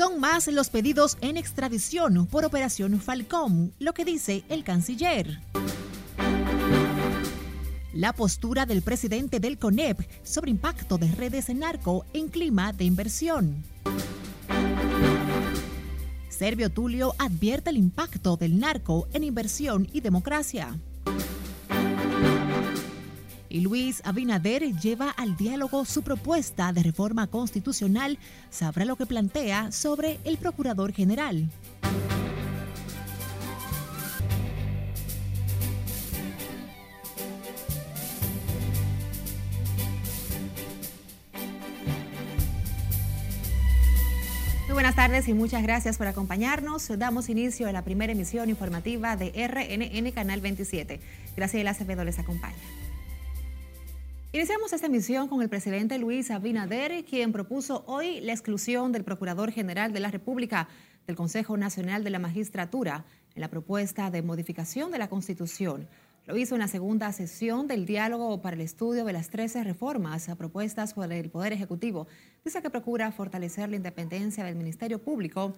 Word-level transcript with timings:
Son 0.00 0.18
más 0.18 0.46
los 0.46 0.70
pedidos 0.70 1.18
en 1.20 1.36
extradición 1.36 2.26
por 2.26 2.46
Operación 2.46 2.98
Falcón, 3.02 3.74
lo 3.78 3.92
que 3.92 4.06
dice 4.06 4.44
el 4.48 4.64
canciller. 4.64 5.42
La 7.92 8.14
postura 8.14 8.64
del 8.64 8.80
presidente 8.80 9.40
del 9.40 9.58
CONEP 9.58 10.00
sobre 10.22 10.52
impacto 10.52 10.96
de 10.96 11.12
redes 11.12 11.50
en 11.50 11.58
narco 11.58 12.06
en 12.14 12.28
clima 12.28 12.72
de 12.72 12.84
inversión. 12.84 13.62
Servio 16.30 16.70
Tulio 16.70 17.14
advierte 17.18 17.68
el 17.68 17.76
impacto 17.76 18.38
del 18.38 18.58
narco 18.58 19.06
en 19.12 19.22
inversión 19.22 19.86
y 19.92 20.00
democracia. 20.00 20.78
Y 23.50 23.62
Luis 23.62 24.00
Abinader 24.04 24.62
lleva 24.76 25.10
al 25.10 25.36
diálogo 25.36 25.84
su 25.84 26.02
propuesta 26.02 26.72
de 26.72 26.84
reforma 26.84 27.26
constitucional. 27.26 28.16
Sabrá 28.48 28.84
lo 28.84 28.94
que 28.94 29.06
plantea 29.06 29.72
sobre 29.72 30.20
el 30.24 30.38
Procurador 30.38 30.92
General. 30.92 31.50
Muy 44.66 44.74
buenas 44.74 44.94
tardes 44.94 45.26
y 45.26 45.34
muchas 45.34 45.64
gracias 45.64 45.98
por 45.98 46.06
acompañarnos. 46.06 46.86
Damos 46.96 47.28
inicio 47.28 47.66
a 47.66 47.72
la 47.72 47.82
primera 47.82 48.12
emisión 48.12 48.48
informativa 48.48 49.16
de 49.16 49.32
RNN 49.48 50.12
Canal 50.12 50.40
27. 50.40 51.00
Graciela 51.36 51.72
Acevedo 51.72 52.04
les 52.04 52.20
acompaña. 52.20 52.54
Iniciamos 54.32 54.72
esta 54.72 54.86
emisión 54.86 55.26
con 55.26 55.42
el 55.42 55.48
presidente 55.48 55.98
Luis 55.98 56.30
Abinader, 56.30 57.04
quien 57.04 57.32
propuso 57.32 57.82
hoy 57.88 58.20
la 58.20 58.30
exclusión 58.30 58.92
del 58.92 59.02
Procurador 59.02 59.50
General 59.50 59.92
de 59.92 59.98
la 59.98 60.12
República 60.12 60.68
del 61.08 61.16
Consejo 61.16 61.56
Nacional 61.56 62.04
de 62.04 62.10
la 62.10 62.20
Magistratura 62.20 63.04
en 63.34 63.40
la 63.40 63.48
propuesta 63.48 64.08
de 64.08 64.22
modificación 64.22 64.92
de 64.92 64.98
la 64.98 65.08
Constitución. 65.08 65.88
Lo 66.26 66.36
hizo 66.36 66.54
en 66.54 66.60
la 66.60 66.68
segunda 66.68 67.10
sesión 67.10 67.66
del 67.66 67.86
diálogo 67.86 68.40
para 68.40 68.54
el 68.54 68.60
estudio 68.60 69.04
de 69.04 69.12
las 69.12 69.30
13 69.30 69.64
reformas 69.64 70.30
propuestas 70.38 70.94
por 70.94 71.12
el 71.12 71.28
Poder 71.28 71.52
Ejecutivo. 71.52 72.06
Dice 72.44 72.62
que 72.62 72.70
procura 72.70 73.10
fortalecer 73.10 73.68
la 73.68 73.76
independencia 73.76 74.44
del 74.44 74.54
Ministerio 74.54 75.02
Público, 75.02 75.54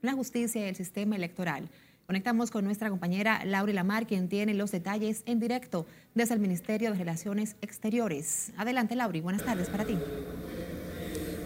la 0.00 0.14
justicia 0.14 0.62
y 0.62 0.68
el 0.70 0.76
sistema 0.76 1.16
electoral. 1.16 1.68
Conectamos 2.06 2.50
con 2.50 2.66
nuestra 2.66 2.90
compañera 2.90 3.42
Laura 3.46 3.72
Lamar, 3.72 4.06
quien 4.06 4.28
tiene 4.28 4.52
los 4.52 4.70
detalles 4.70 5.22
en 5.24 5.40
directo 5.40 5.86
desde 6.14 6.34
el 6.34 6.40
Ministerio 6.40 6.92
de 6.92 6.98
Relaciones 6.98 7.56
Exteriores. 7.62 8.52
Adelante, 8.58 8.94
Lauri. 8.94 9.22
Buenas 9.22 9.42
tardes 9.42 9.70
para 9.70 9.86
ti. 9.86 9.96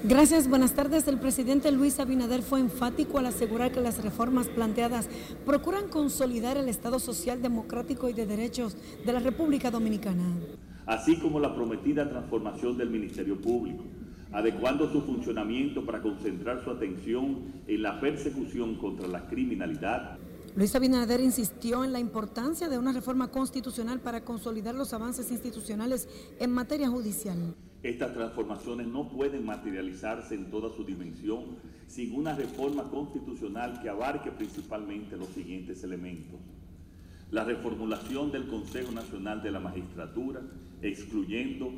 Gracias, 0.02 0.48
buenas 0.48 0.74
tardes. 0.74 1.06
El 1.06 1.20
presidente 1.20 1.70
Luis 1.70 2.00
Abinader 2.00 2.42
fue 2.42 2.58
enfático 2.58 3.18
al 3.18 3.26
asegurar 3.26 3.70
que 3.70 3.80
las 3.80 4.02
reformas 4.02 4.48
planteadas 4.48 5.08
procuran 5.46 5.88
consolidar 5.88 6.56
el 6.56 6.68
Estado 6.68 6.98
social, 6.98 7.40
democrático 7.40 8.08
y 8.08 8.12
de 8.12 8.26
derechos 8.26 8.76
de 9.06 9.12
la 9.12 9.20
República 9.20 9.70
Dominicana. 9.70 10.24
Así 10.86 11.18
como 11.18 11.38
la 11.38 11.54
prometida 11.54 12.08
transformación 12.08 12.76
del 12.78 12.90
Ministerio 12.90 13.40
Público, 13.40 13.84
adecuando 14.32 14.90
su 14.90 15.02
funcionamiento 15.02 15.84
para 15.84 16.00
concentrar 16.00 16.64
su 16.64 16.70
atención 16.70 17.52
en 17.66 17.82
la 17.82 18.00
persecución 18.00 18.76
contra 18.76 19.06
la 19.06 19.26
criminalidad, 19.28 20.18
Luis 20.58 20.74
Abinader 20.74 21.20
insistió 21.20 21.84
en 21.84 21.92
la 21.92 22.00
importancia 22.00 22.68
de 22.68 22.78
una 22.78 22.90
reforma 22.90 23.28
constitucional 23.28 24.00
para 24.00 24.24
consolidar 24.24 24.74
los 24.74 24.92
avances 24.92 25.30
institucionales 25.30 26.08
en 26.40 26.50
materia 26.50 26.88
judicial. 26.88 27.54
Estas 27.84 28.12
transformaciones 28.12 28.88
no 28.88 29.08
pueden 29.08 29.46
materializarse 29.46 30.34
en 30.34 30.50
toda 30.50 30.74
su 30.74 30.84
dimensión 30.84 31.58
sin 31.86 32.12
una 32.12 32.34
reforma 32.34 32.90
constitucional 32.90 33.80
que 33.80 33.88
abarque 33.88 34.32
principalmente 34.32 35.16
los 35.16 35.28
siguientes 35.28 35.84
elementos. 35.84 36.40
La 37.30 37.44
reformulación 37.44 38.32
del 38.32 38.48
Consejo 38.48 38.90
Nacional 38.90 39.40
de 39.44 39.52
la 39.52 39.60
Magistratura, 39.60 40.40
excluyendo 40.82 41.70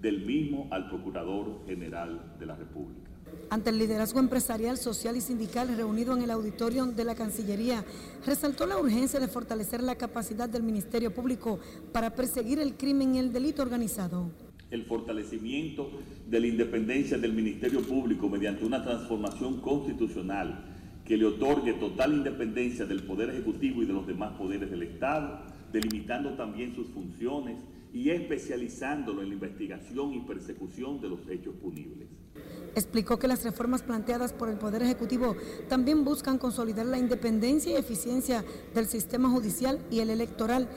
del 0.00 0.24
mismo 0.24 0.68
al 0.70 0.88
Procurador 0.88 1.66
General 1.66 2.36
de 2.38 2.46
la 2.46 2.54
República. 2.54 3.07
Ante 3.50 3.70
el 3.70 3.78
liderazgo 3.78 4.20
empresarial, 4.20 4.76
social 4.76 5.16
y 5.16 5.22
sindical 5.22 5.74
reunido 5.74 6.14
en 6.14 6.22
el 6.22 6.30
auditorio 6.30 6.84
de 6.84 7.04
la 7.04 7.14
Cancillería, 7.14 7.82
resaltó 8.26 8.66
la 8.66 8.76
urgencia 8.76 9.20
de 9.20 9.28
fortalecer 9.28 9.82
la 9.82 9.96
capacidad 9.96 10.48
del 10.48 10.62
Ministerio 10.62 11.14
Público 11.14 11.58
para 11.92 12.14
perseguir 12.14 12.58
el 12.58 12.74
crimen 12.74 13.14
y 13.14 13.18
el 13.18 13.32
delito 13.32 13.62
organizado. 13.62 14.30
El 14.70 14.84
fortalecimiento 14.84 15.90
de 16.28 16.40
la 16.40 16.46
independencia 16.46 17.16
del 17.16 17.32
Ministerio 17.32 17.80
Público 17.80 18.28
mediante 18.28 18.66
una 18.66 18.84
transformación 18.84 19.62
constitucional 19.62 20.66
que 21.06 21.16
le 21.16 21.24
otorgue 21.24 21.72
total 21.72 22.12
independencia 22.12 22.84
del 22.84 23.02
Poder 23.02 23.30
Ejecutivo 23.30 23.82
y 23.82 23.86
de 23.86 23.94
los 23.94 24.06
demás 24.06 24.36
poderes 24.36 24.70
del 24.70 24.82
Estado, 24.82 25.40
delimitando 25.72 26.34
también 26.34 26.74
sus 26.74 26.88
funciones 26.88 27.56
y 27.94 28.10
especializándolo 28.10 29.22
en 29.22 29.28
la 29.28 29.34
investigación 29.34 30.12
y 30.12 30.20
persecución 30.20 31.00
de 31.00 31.08
los 31.08 31.26
hechos 31.30 31.54
punibles. 31.62 32.08
Explicó 32.74 33.18
que 33.18 33.28
las 33.28 33.42
reformas 33.44 33.82
planteadas 33.82 34.32
por 34.32 34.48
el 34.48 34.56
Poder 34.56 34.82
Ejecutivo 34.82 35.36
también 35.68 36.04
buscan 36.04 36.38
consolidar 36.38 36.86
la 36.86 36.98
independencia 36.98 37.72
y 37.72 37.76
eficiencia 37.76 38.44
del 38.74 38.86
sistema 38.86 39.30
judicial 39.30 39.80
y 39.90 40.00
el 40.00 40.10
electoral 40.10 40.68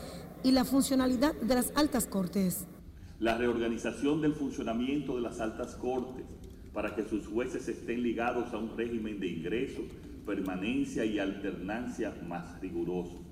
y 0.44 0.52
la 0.52 0.66
funcionalidad 0.66 1.36
de 1.36 1.56
las 1.56 1.72
altas 1.76 2.08
cortes. 2.08 2.66
La 3.20 3.38
reorganización 3.38 4.22
del 4.22 4.34
funcionamiento 4.34 5.16
de 5.16 5.22
las 5.22 5.40
altas 5.40 5.76
cortes 5.76 6.26
para 6.74 6.96
que 6.96 7.08
sus 7.08 7.28
jueces 7.28 7.68
estén 7.68 8.02
ligados 8.02 8.52
a 8.54 8.58
un 8.58 8.76
régimen 8.76 9.20
de 9.20 9.28
ingreso, 9.28 9.82
permanencia 10.26 11.06
y 11.06 11.20
alternancia 11.20 12.16
más 12.28 12.60
riguroso 12.62 13.31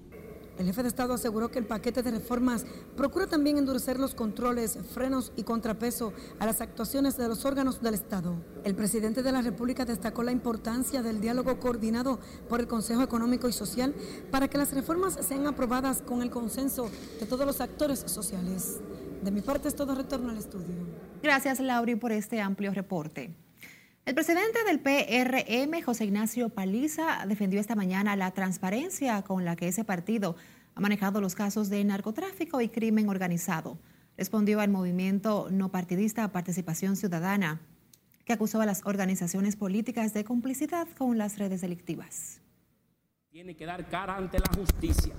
el 0.60 0.66
jefe 0.66 0.84
de 0.84 0.90
Estado 0.90 1.14
aseguró 1.14 1.50
que 1.50 1.58
el 1.58 1.66
paquete 1.66 2.04
de 2.04 2.12
reformas 2.12 2.66
procura 2.98 3.28
también 3.28 3.58
endurecer 3.58 3.98
los 3.98 4.14
controles, 4.14 4.78
frenos 4.94 5.32
y 5.38 5.44
contrapeso 5.44 6.12
a 6.38 6.46
las 6.46 6.60
actuaciones 6.60 7.16
de 7.16 7.30
los 7.30 7.46
órganos 7.46 7.82
del 7.82 7.94
Estado. 7.94 8.36
El 8.66 8.76
presidente 8.76 9.24
de 9.24 9.32
la 9.32 9.42
República 9.42 9.86
destacó 9.86 10.22
la 10.22 10.34
importancia 10.34 11.02
del 11.02 11.22
diálogo 11.22 11.62
coordinado 11.62 12.20
por 12.50 12.60
el 12.60 12.68
Consejo 12.68 13.02
Económico 13.02 13.48
y 13.48 13.54
Social 13.54 13.96
para 14.32 14.50
que 14.50 14.58
las 14.58 14.74
reformas 14.74 15.18
sean 15.22 15.48
aprobadas 15.48 16.02
con 16.02 16.22
el 16.22 16.30
consenso 16.30 16.90
de 17.22 17.26
todos 17.26 17.46
los 17.46 17.62
actores 17.62 18.04
sociales. 18.06 18.82
De 19.24 19.32
mi 19.32 19.40
parte 19.40 19.70
es 19.70 19.76
todo 19.76 19.96
retorno 19.96 20.30
al 20.30 20.38
estudio. 20.38 20.76
Gracias, 21.24 21.62
Lauri, 21.62 21.96
por 21.96 22.12
este 22.12 22.42
amplio 22.42 22.74
reporte. 22.74 23.34
El 24.10 24.16
presidente 24.16 24.64
del 24.64 24.80
PRM, 24.80 25.84
José 25.84 26.06
Ignacio 26.06 26.50
Paliza, 26.50 27.24
defendió 27.28 27.60
esta 27.60 27.76
mañana 27.76 28.16
la 28.16 28.32
transparencia 28.32 29.22
con 29.22 29.46
la 29.46 29.56
que 29.56 29.68
ese 29.68 29.84
partido 29.84 30.36
ha 30.74 30.82
manejado 30.82 31.22
los 31.22 31.36
casos 31.36 31.70
de 31.70 31.84
narcotráfico 31.84 32.60
y 32.60 32.70
crimen 32.70 33.08
organizado. 33.08 33.78
Respondió 34.18 34.62
al 34.62 34.72
movimiento 34.72 35.50
no 35.52 35.70
partidista 35.70 36.32
Participación 36.32 36.96
Ciudadana, 36.96 37.62
que 38.26 38.34
acusó 38.34 38.60
a 38.62 38.66
las 38.66 38.82
organizaciones 38.84 39.56
políticas 39.56 40.12
de 40.12 40.24
complicidad 40.24 40.88
con 40.98 41.20
las 41.20 41.38
redes 41.38 41.62
delictivas. 41.62 42.42
Tiene 43.30 43.56
que 43.56 43.68
dar 43.68 43.90
cara 43.90 44.16
ante 44.16 44.40
la 44.40 44.50
justicia. 44.58 45.14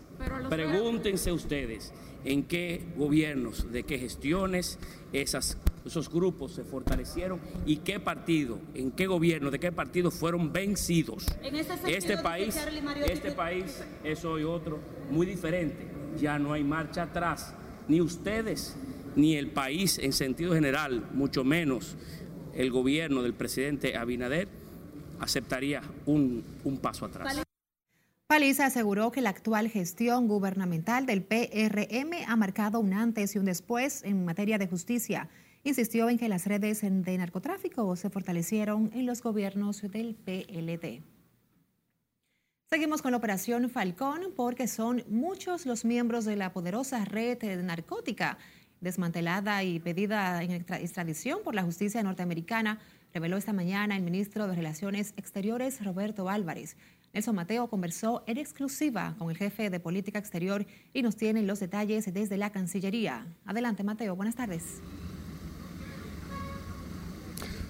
Pregúntense 0.49 1.31
ustedes 1.31 1.93
en 2.25 2.43
qué 2.45 2.83
gobiernos, 2.97 3.71
de 3.73 3.83
qué 3.85 3.99
gestiones 3.99 4.79
esas, 5.13 5.57
esos 5.85 6.11
grupos 6.11 6.53
se 6.53 6.65
fortalecieron 6.65 7.41
y 7.67 7.79
qué 7.79 8.01
partido, 8.01 8.59
en 8.75 8.91
qué 8.91 9.07
gobierno, 9.07 9.51
de 9.51 9.59
qué 9.59 9.73
partido 9.73 10.11
fueron 10.11 10.53
vencidos. 10.53 11.27
este 11.87 12.19
país, 12.19 12.57
este 13.07 13.33
país 13.33 13.83
es 14.05 14.25
hoy 14.25 14.45
otro 14.45 14.79
muy 15.11 15.27
diferente. 15.27 15.89
Ya 16.19 16.39
no 16.39 16.53
hay 16.53 16.65
marcha 16.65 17.05
atrás. 17.05 17.55
Ni 17.89 18.01
ustedes, 18.01 18.77
ni 19.17 19.37
el 19.37 19.51
país 19.51 19.99
en 19.99 20.13
sentido 20.13 20.55
general, 20.55 21.09
mucho 21.13 21.45
menos 21.45 21.97
el 22.55 22.71
gobierno 22.71 23.23
del 23.23 23.35
presidente 23.35 23.97
Abinader, 23.97 24.49
aceptaría 25.19 25.83
un, 26.07 26.45
un 26.65 26.79
paso 26.79 27.07
atrás. 27.07 27.43
Paliza 28.31 28.67
aseguró 28.67 29.11
que 29.11 29.23
la 29.23 29.31
actual 29.31 29.69
gestión 29.69 30.29
gubernamental 30.29 31.05
del 31.05 31.25
PRM 31.25 32.13
ha 32.29 32.37
marcado 32.37 32.79
un 32.79 32.93
antes 32.93 33.35
y 33.35 33.41
un 33.41 33.45
después 33.45 34.05
en 34.05 34.25
materia 34.25 34.57
de 34.57 34.69
justicia. 34.69 35.29
Insistió 35.65 36.09
en 36.09 36.17
que 36.17 36.29
las 36.29 36.47
redes 36.47 36.81
de 36.81 37.19
narcotráfico 37.19 37.97
se 37.97 38.09
fortalecieron 38.09 38.93
en 38.95 39.05
los 39.05 39.21
gobiernos 39.21 39.83
del 39.83 40.15
PLD. 40.15 41.03
Seguimos 42.67 43.03
con 43.03 43.11
la 43.11 43.17
operación 43.17 43.69
Falcón 43.69 44.33
porque 44.37 44.69
son 44.69 45.03
muchos 45.09 45.67
los 45.67 45.85
miembros 45.85 46.25
de 46.25 46.37
la 46.37 46.53
poderosa 46.53 47.05
red 47.05 47.43
narcótica 47.65 48.39
desmantelada 48.81 49.63
y 49.63 49.79
pedida 49.79 50.43
en 50.43 50.53
extradición 50.53 51.41
por 51.45 51.55
la 51.55 51.63
justicia 51.63 52.03
norteamericana, 52.03 52.79
reveló 53.13 53.37
esta 53.37 53.53
mañana 53.53 53.97
el 53.97 54.03
ministro 54.03 54.47
de 54.47 54.55
Relaciones 54.55 55.15
Exteriores 55.17 55.85
Roberto 55.85 56.29
Álvarez. 56.29 56.77
Nelson 57.13 57.35
Mateo 57.35 57.69
conversó 57.69 58.23
en 58.27 58.39
exclusiva 58.39 59.17
con 59.19 59.31
el 59.31 59.37
jefe 59.37 59.69
de 59.69 59.81
política 59.81 60.21
exterior 60.21 60.65
y 60.93 61.03
nos 61.03 61.17
tiene 61.17 61.43
los 61.43 61.59
detalles 61.59 62.13
desde 62.13 62.37
la 62.37 62.51
Cancillería. 62.51 63.27
Adelante, 63.45 63.83
Mateo. 63.83 64.15
Buenas 64.15 64.37
tardes. 64.37 64.81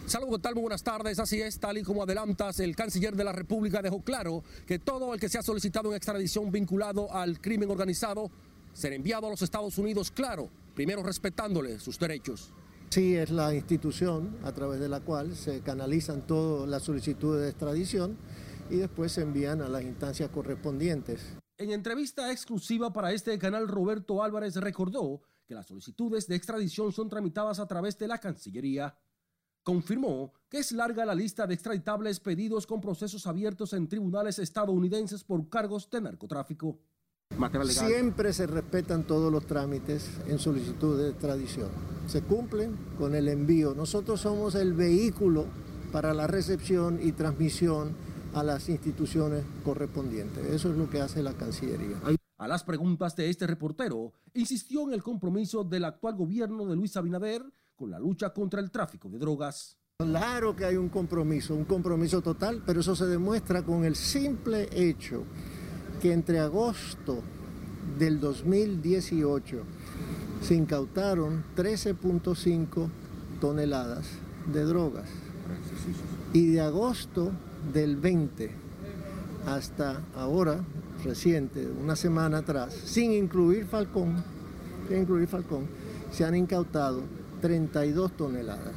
Saludos, 0.05 0.37
¿qué 0.37 0.43
tal? 0.43 0.55
Muy 0.55 0.63
buenas 0.63 0.83
tardes. 0.83 1.19
Así 1.19 1.41
es, 1.41 1.59
tal 1.59 1.79
y 1.79 1.83
como 1.83 2.03
adelantas, 2.03 2.61
el 2.61 2.77
canciller 2.77 3.15
de 3.15 3.25
la 3.25 3.33
República 3.33 3.81
dejó 3.81 4.03
claro 4.03 4.43
que 4.67 4.79
todo 4.79 5.15
el 5.15 5.21
que 5.21 5.29
se 5.29 5.39
ha 5.39 5.43
solicitado 5.43 5.89
en 5.91 5.97
extradición 5.97 6.51
vinculado 6.51 7.11
al 7.15 7.41
crimen 7.41 7.71
organizado 7.71 8.31
será 8.75 8.95
enviado 8.95 9.27
a 9.27 9.31
los 9.31 9.41
Estados 9.41 9.79
Unidos, 9.79 10.11
claro, 10.11 10.51
primero 10.75 11.03
respetándole 11.03 11.79
sus 11.79 11.99
derechos. 11.99 12.53
Sí, 12.91 13.15
es 13.15 13.31
la 13.31 13.55
institución 13.55 14.37
a 14.43 14.53
través 14.53 14.81
de 14.81 14.89
la 14.89 15.01
cual 15.01 15.37
se 15.37 15.61
canalizan 15.61 16.27
todas 16.27 16.69
las 16.69 16.83
solicitudes 16.83 17.43
de 17.43 17.51
extradición 17.51 18.19
y 18.71 18.77
después 18.77 19.13
se 19.13 19.23
envían 19.23 19.61
a 19.63 19.69
las 19.69 19.83
instancias 19.83 20.31
correspondientes. 20.31 21.37
En 21.59 21.73
entrevista 21.73 22.33
exclusiva 22.33 22.93
para 22.93 23.13
este 23.13 23.39
canal, 23.39 23.69
Roberto 23.69 24.23
Álvarez 24.23 24.57
recordó 24.57 25.23
que 25.47 25.55
las 25.55 25.67
solicitudes 25.67 26.27
de 26.27 26.37
extradición 26.37 26.93
son 26.93 27.09
tramitadas 27.09 27.59
a 27.59 27.67
través 27.67 27.99
de 27.99 28.09
la 28.09 28.19
Cancillería. 28.19 28.97
Confirmó 29.63 30.33
que 30.49 30.59
es 30.59 30.73
larga 30.73 31.05
la 31.05 31.15
lista 31.15 31.47
de 31.47 31.55
extraditables 31.55 32.21
pedidos 32.21 32.67
con 32.67 32.81
procesos 32.81 33.27
abiertos 33.27 33.73
en 33.73 33.89
tribunales 33.89 34.39
estadounidenses 34.39 35.23
por 35.23 35.49
cargos 35.51 35.91
de 35.91 36.01
narcotráfico. 36.01 36.79
Siempre 37.69 38.33
se 38.33 38.47
respetan 38.47 39.07
todos 39.07 39.31
los 39.31 39.47
trámites 39.47 40.11
en 40.27 40.39
solicitud 40.39 40.99
de 40.99 41.11
extradición. 41.11 41.69
Se 42.07 42.23
cumplen 42.23 42.77
con 42.99 43.15
el 43.15 43.29
envío. 43.29 43.75
Nosotros 43.75 44.21
somos 44.21 44.55
el 44.55 44.73
vehículo 44.73 45.47
para 45.93 46.15
la 46.15 46.27
recepción 46.27 46.99
y 47.03 47.13
transmisión 47.13 47.95
a 48.35 48.43
las 48.43 48.69
instituciones 48.69 49.44
correspondientes. 49.65 50.44
Eso 50.47 50.71
es 50.71 50.77
lo 50.77 50.88
que 50.88 51.00
hace 51.00 51.23
la 51.23 51.35
Cancillería. 51.35 51.97
A 52.38 52.49
las 52.49 52.65
preguntas 52.65 53.15
de 53.17 53.29
este 53.29 53.47
reportero, 53.47 54.12
insistió 54.35 54.87
en 54.87 54.94
el 54.94 55.03
compromiso 55.03 55.62
del 55.62 55.85
actual 55.85 56.17
gobierno 56.17 56.67
de 56.67 56.77
Luis 56.77 56.97
Abinader 56.97 57.43
con 57.77 57.91
la 57.91 57.99
lucha 57.99 58.32
contra 58.32 58.61
el 58.61 58.71
tráfico 58.71 59.09
de 59.09 59.19
drogas. 59.19 59.77
Claro 59.99 60.56
que 60.56 60.65
hay 60.65 60.77
un 60.77 60.88
compromiso, 60.88 61.55
un 61.55 61.67
compromiso 61.67 62.23
total, 62.23 62.62
pero 62.65 62.81
eso 62.81 62.97
se 62.97 63.06
demuestra 63.06 63.62
con 63.62 63.85
el 63.85 63.94
simple 63.94 64.69
hecho 64.73 65.25
que 66.00 66.12
entre 66.12 66.38
agosto 66.38 67.23
del 67.99 68.19
2018 68.21 69.62
se 70.41 70.55
incautaron 70.55 71.44
13.5 71.55 72.88
toneladas 73.41 74.06
de 74.50 74.65
drogas 74.65 75.11
y 76.33 76.47
de 76.47 76.61
agosto 76.62 77.33
del 77.73 77.97
20 77.97 78.51
hasta 79.47 80.03
ahora, 80.15 80.61
reciente, 81.05 81.67
una 81.67 81.97
semana 81.97 82.39
atrás, 82.39 82.75
sin 82.75 83.12
incluir 83.12 83.67
Falcón, 83.67 84.23
sin 84.89 84.99
incluir 84.99 85.29
Falcón, 85.29 85.67
se 86.11 86.25
han 86.25 86.35
incautado 86.35 87.03
32 87.41 88.12
toneladas. 88.12 88.75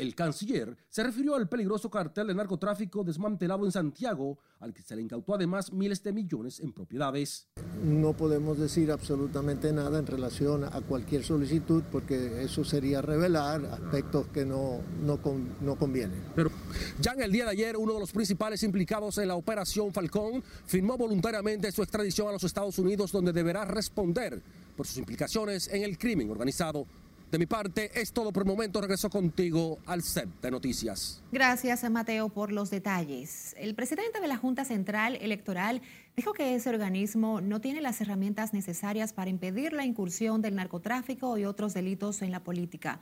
El 0.00 0.14
canciller 0.14 0.78
se 0.88 1.02
refirió 1.02 1.34
al 1.34 1.46
peligroso 1.46 1.90
cartel 1.90 2.28
de 2.28 2.34
narcotráfico 2.34 3.04
desmantelado 3.04 3.66
en 3.66 3.70
Santiago, 3.70 4.38
al 4.60 4.72
que 4.72 4.80
se 4.80 4.96
le 4.96 5.02
incautó 5.02 5.34
además 5.34 5.74
miles 5.74 6.02
de 6.02 6.14
millones 6.14 6.58
en 6.60 6.72
propiedades. 6.72 7.48
No 7.84 8.14
podemos 8.14 8.58
decir 8.58 8.90
absolutamente 8.90 9.74
nada 9.74 9.98
en 9.98 10.06
relación 10.06 10.64
a 10.64 10.80
cualquier 10.80 11.22
solicitud 11.22 11.82
porque 11.92 12.42
eso 12.42 12.64
sería 12.64 13.02
revelar 13.02 13.62
aspectos 13.66 14.28
que 14.28 14.46
no, 14.46 14.80
no, 15.02 15.20
no 15.60 15.76
convienen. 15.76 16.24
Pero 16.34 16.50
ya 16.98 17.12
en 17.12 17.20
el 17.20 17.30
día 17.30 17.44
de 17.44 17.50
ayer, 17.50 17.76
uno 17.76 17.92
de 17.92 18.00
los 18.00 18.12
principales 18.12 18.62
implicados 18.62 19.18
en 19.18 19.28
la 19.28 19.34
operación 19.34 19.92
Falcón 19.92 20.42
firmó 20.64 20.96
voluntariamente 20.96 21.70
su 21.72 21.82
extradición 21.82 22.28
a 22.28 22.32
los 22.32 22.44
Estados 22.44 22.78
Unidos, 22.78 23.12
donde 23.12 23.34
deberá 23.34 23.66
responder 23.66 24.42
por 24.78 24.86
sus 24.86 24.96
implicaciones 24.96 25.68
en 25.68 25.82
el 25.82 25.98
crimen 25.98 26.30
organizado. 26.30 26.86
De 27.30 27.38
mi 27.38 27.46
parte, 27.46 27.92
es 27.94 28.12
todo 28.12 28.32
por 28.32 28.42
el 28.42 28.48
momento. 28.48 28.80
Regreso 28.80 29.08
contigo 29.08 29.78
al 29.86 30.02
set 30.02 30.28
de 30.42 30.50
noticias. 30.50 31.22
Gracias, 31.30 31.88
Mateo, 31.88 32.28
por 32.28 32.50
los 32.50 32.70
detalles. 32.70 33.54
El 33.56 33.76
presidente 33.76 34.20
de 34.20 34.26
la 34.26 34.36
Junta 34.36 34.64
Central 34.64 35.16
Electoral 35.20 35.80
dijo 36.16 36.32
que 36.32 36.56
ese 36.56 36.70
organismo 36.70 37.40
no 37.40 37.60
tiene 37.60 37.80
las 37.80 38.00
herramientas 38.00 38.52
necesarias 38.52 39.12
para 39.12 39.30
impedir 39.30 39.72
la 39.72 39.84
incursión 39.84 40.42
del 40.42 40.56
narcotráfico 40.56 41.38
y 41.38 41.44
otros 41.44 41.72
delitos 41.72 42.20
en 42.22 42.32
la 42.32 42.42
política. 42.42 43.00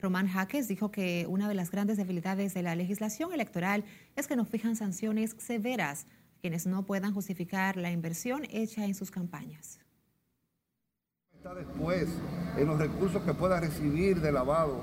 Román 0.00 0.26
Jaques 0.26 0.66
dijo 0.66 0.90
que 0.90 1.26
una 1.28 1.48
de 1.48 1.54
las 1.54 1.70
grandes 1.70 1.98
debilidades 1.98 2.54
de 2.54 2.62
la 2.62 2.74
legislación 2.74 3.32
electoral 3.32 3.84
es 4.16 4.26
que 4.26 4.34
no 4.34 4.44
fijan 4.44 4.74
sanciones 4.74 5.36
severas 5.38 6.06
a 6.36 6.40
quienes 6.40 6.66
no 6.66 6.84
puedan 6.84 7.14
justificar 7.14 7.76
la 7.76 7.92
inversión 7.92 8.42
hecha 8.50 8.84
en 8.84 8.96
sus 8.96 9.12
campañas 9.12 9.78
después 11.54 12.08
en 12.56 12.66
los 12.66 12.78
recursos 12.78 13.22
que 13.22 13.32
pueda 13.32 13.60
recibir 13.60 14.20
de 14.20 14.32
lavado 14.32 14.80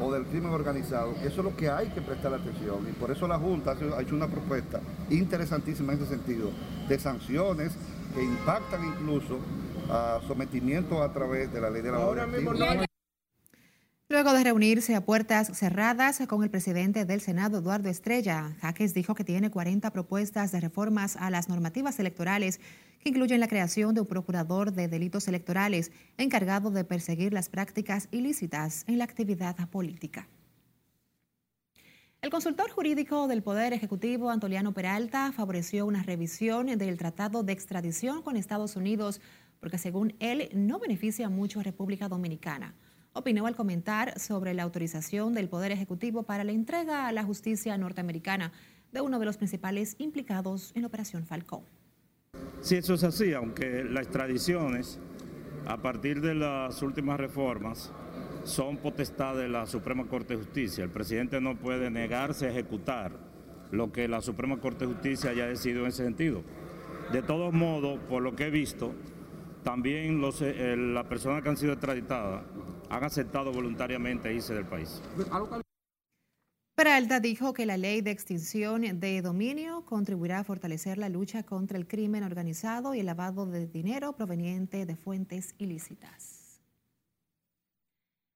o 0.00 0.12
del 0.12 0.24
crimen 0.24 0.50
organizado, 0.50 1.12
eso 1.22 1.40
es 1.40 1.44
lo 1.44 1.54
que 1.54 1.68
hay 1.68 1.88
que 1.88 2.00
prestar 2.00 2.32
atención. 2.32 2.86
Y 2.88 2.92
por 2.92 3.10
eso 3.10 3.28
la 3.28 3.38
Junta 3.38 3.72
ha 3.96 4.02
hecho 4.02 4.14
una 4.14 4.26
propuesta 4.26 4.80
interesantísima 5.10 5.92
en 5.92 6.00
ese 6.00 6.08
sentido, 6.08 6.50
de 6.88 6.98
sanciones 6.98 7.72
que 8.14 8.24
impactan 8.24 8.84
incluso 8.84 9.38
a 9.90 10.20
sometimiento 10.26 11.02
a 11.02 11.12
través 11.12 11.52
de 11.52 11.60
la 11.60 11.70
ley 11.70 11.82
de 11.82 11.92
la 11.92 12.86
Luego 14.12 14.34
de 14.34 14.44
reunirse 14.44 14.94
a 14.94 15.06
puertas 15.06 15.56
cerradas 15.56 16.20
con 16.28 16.42
el 16.42 16.50
presidente 16.50 17.06
del 17.06 17.22
Senado, 17.22 17.60
Eduardo 17.60 17.88
Estrella, 17.88 18.54
Jaques 18.60 18.92
dijo 18.92 19.14
que 19.14 19.24
tiene 19.24 19.50
40 19.50 19.90
propuestas 19.90 20.52
de 20.52 20.60
reformas 20.60 21.16
a 21.16 21.30
las 21.30 21.48
normativas 21.48 21.98
electorales 21.98 22.60
que 23.00 23.08
incluyen 23.08 23.40
la 23.40 23.48
creación 23.48 23.94
de 23.94 24.02
un 24.02 24.06
procurador 24.06 24.74
de 24.74 24.86
delitos 24.86 25.28
electorales 25.28 25.92
encargado 26.18 26.70
de 26.70 26.84
perseguir 26.84 27.32
las 27.32 27.48
prácticas 27.48 28.08
ilícitas 28.10 28.84
en 28.86 28.98
la 28.98 29.04
actividad 29.04 29.56
política. 29.70 30.28
El 32.20 32.28
consultor 32.28 32.70
jurídico 32.70 33.28
del 33.28 33.42
Poder 33.42 33.72
Ejecutivo, 33.72 34.28
Antoliano 34.28 34.74
Peralta, 34.74 35.32
favoreció 35.32 35.86
una 35.86 36.02
revisión 36.02 36.66
del 36.66 36.98
Tratado 36.98 37.44
de 37.44 37.54
Extradición 37.54 38.20
con 38.20 38.36
Estados 38.36 38.76
Unidos 38.76 39.22
porque 39.58 39.78
según 39.78 40.14
él 40.20 40.50
no 40.52 40.78
beneficia 40.78 41.30
mucho 41.30 41.60
a 41.60 41.62
República 41.62 42.10
Dominicana 42.10 42.74
opinó 43.12 43.46
al 43.46 43.56
comentar 43.56 44.18
sobre 44.18 44.54
la 44.54 44.62
autorización 44.62 45.34
del 45.34 45.48
Poder 45.48 45.72
Ejecutivo 45.72 46.22
para 46.22 46.44
la 46.44 46.52
entrega 46.52 47.06
a 47.06 47.12
la 47.12 47.24
justicia 47.24 47.76
norteamericana 47.76 48.52
de 48.92 49.00
uno 49.00 49.18
de 49.18 49.26
los 49.26 49.36
principales 49.36 49.96
implicados 49.98 50.72
en 50.74 50.82
la 50.82 50.88
Operación 50.88 51.24
Falcón. 51.24 51.62
Si 52.60 52.76
eso 52.76 52.94
es 52.94 53.04
así, 53.04 53.32
aunque 53.34 53.84
las 53.84 54.04
extradiciones, 54.04 54.98
a 55.66 55.78
partir 55.78 56.20
de 56.20 56.34
las 56.34 56.82
últimas 56.82 57.18
reformas, 57.18 57.92
son 58.44 58.78
potestad 58.78 59.36
de 59.36 59.48
la 59.48 59.66
Suprema 59.66 60.06
Corte 60.06 60.34
de 60.34 60.42
Justicia. 60.42 60.84
El 60.84 60.90
presidente 60.90 61.40
no 61.40 61.56
puede 61.56 61.90
negarse 61.90 62.46
a 62.46 62.50
ejecutar 62.50 63.12
lo 63.70 63.92
que 63.92 64.08
la 64.08 64.20
Suprema 64.20 64.58
Corte 64.58 64.86
de 64.86 64.92
Justicia 64.92 65.30
haya 65.30 65.46
decidido 65.46 65.82
en 65.82 65.88
ese 65.88 66.04
sentido. 66.04 66.42
De 67.12 67.22
todos 67.22 67.52
modos, 67.52 67.98
por 68.08 68.22
lo 68.22 68.34
que 68.34 68.46
he 68.46 68.50
visto, 68.50 68.94
también 69.62 70.22
eh, 70.40 70.76
las 70.76 71.06
personas 71.06 71.42
que 71.42 71.48
han 71.48 71.56
sido 71.56 71.72
extraditadas 71.72 72.42
han 72.92 73.04
aceptado 73.04 73.52
voluntariamente 73.52 74.32
irse 74.34 74.54
del 74.54 74.66
país. 74.66 75.00
Peralta 76.74 77.20
dijo 77.20 77.54
que 77.54 77.64
la 77.64 77.78
ley 77.78 78.02
de 78.02 78.10
extinción 78.10 78.82
de 79.00 79.22
dominio 79.22 79.84
contribuirá 79.86 80.40
a 80.40 80.44
fortalecer 80.44 80.98
la 80.98 81.08
lucha 81.08 81.42
contra 81.42 81.78
el 81.78 81.86
crimen 81.86 82.22
organizado 82.22 82.94
y 82.94 83.00
el 83.00 83.06
lavado 83.06 83.46
de 83.46 83.66
dinero 83.66 84.12
proveniente 84.14 84.84
de 84.84 84.96
fuentes 84.96 85.54
ilícitas. 85.58 86.60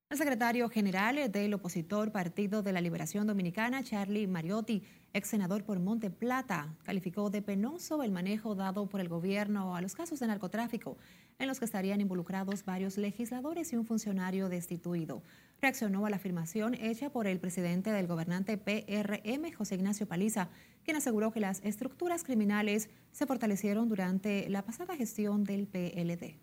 El 0.09 0.19
secretario 0.19 0.69
general 0.71 1.31
del 1.31 1.53
opositor 1.53 2.13
Partido 2.13 2.63
de 2.63 2.73
la 2.73 2.81
Liberación 2.81 3.27
Dominicana, 3.27 3.83
Charlie 3.83 4.29
Mariotti, 4.29 4.83
ex 5.13 5.29
senador 5.29 5.65
por 5.65 5.81
Monte 5.81 6.11
Plata, 6.11 6.77
calificó 6.85 7.29
de 7.29 7.43
penoso 7.43 8.03
el 8.03 8.13
manejo 8.13 8.55
dado 8.55 8.87
por 8.87 9.01
el 9.01 9.09
gobierno 9.09 9.75
a 9.75 9.81
los 9.81 9.97
casos 9.97 10.21
de 10.21 10.29
narcotráfico, 10.29 10.97
en 11.39 11.49
los 11.49 11.59
que 11.59 11.65
estarían 11.65 12.01
involucrados 12.01 12.65
varios 12.65 12.97
legisladores 12.97 13.73
y 13.73 13.77
un 13.77 13.85
funcionario 13.85 14.49
destituido. 14.49 15.23
Reaccionó 15.61 16.07
a 16.07 16.11
la 16.11 16.17
afirmación 16.17 16.75
hecha 16.75 17.11
por 17.11 17.27
el 17.27 17.39
presidente 17.41 17.91
del 17.91 18.07
gobernante 18.07 18.59
PRM, 18.59 19.53
José 19.53 19.75
Ignacio 19.75 20.07
Paliza, 20.07 20.49
quien 20.85 20.97
aseguró 20.97 21.33
que 21.33 21.41
las 21.41 21.63
estructuras 21.65 22.25
criminales 22.25 22.89
se 23.13 23.27
fortalecieron 23.27 23.89
durante 23.89 24.49
la 24.49 24.63
pasada 24.63 24.97
gestión 24.97 25.45
del 25.45 25.67
PLD. 25.67 26.37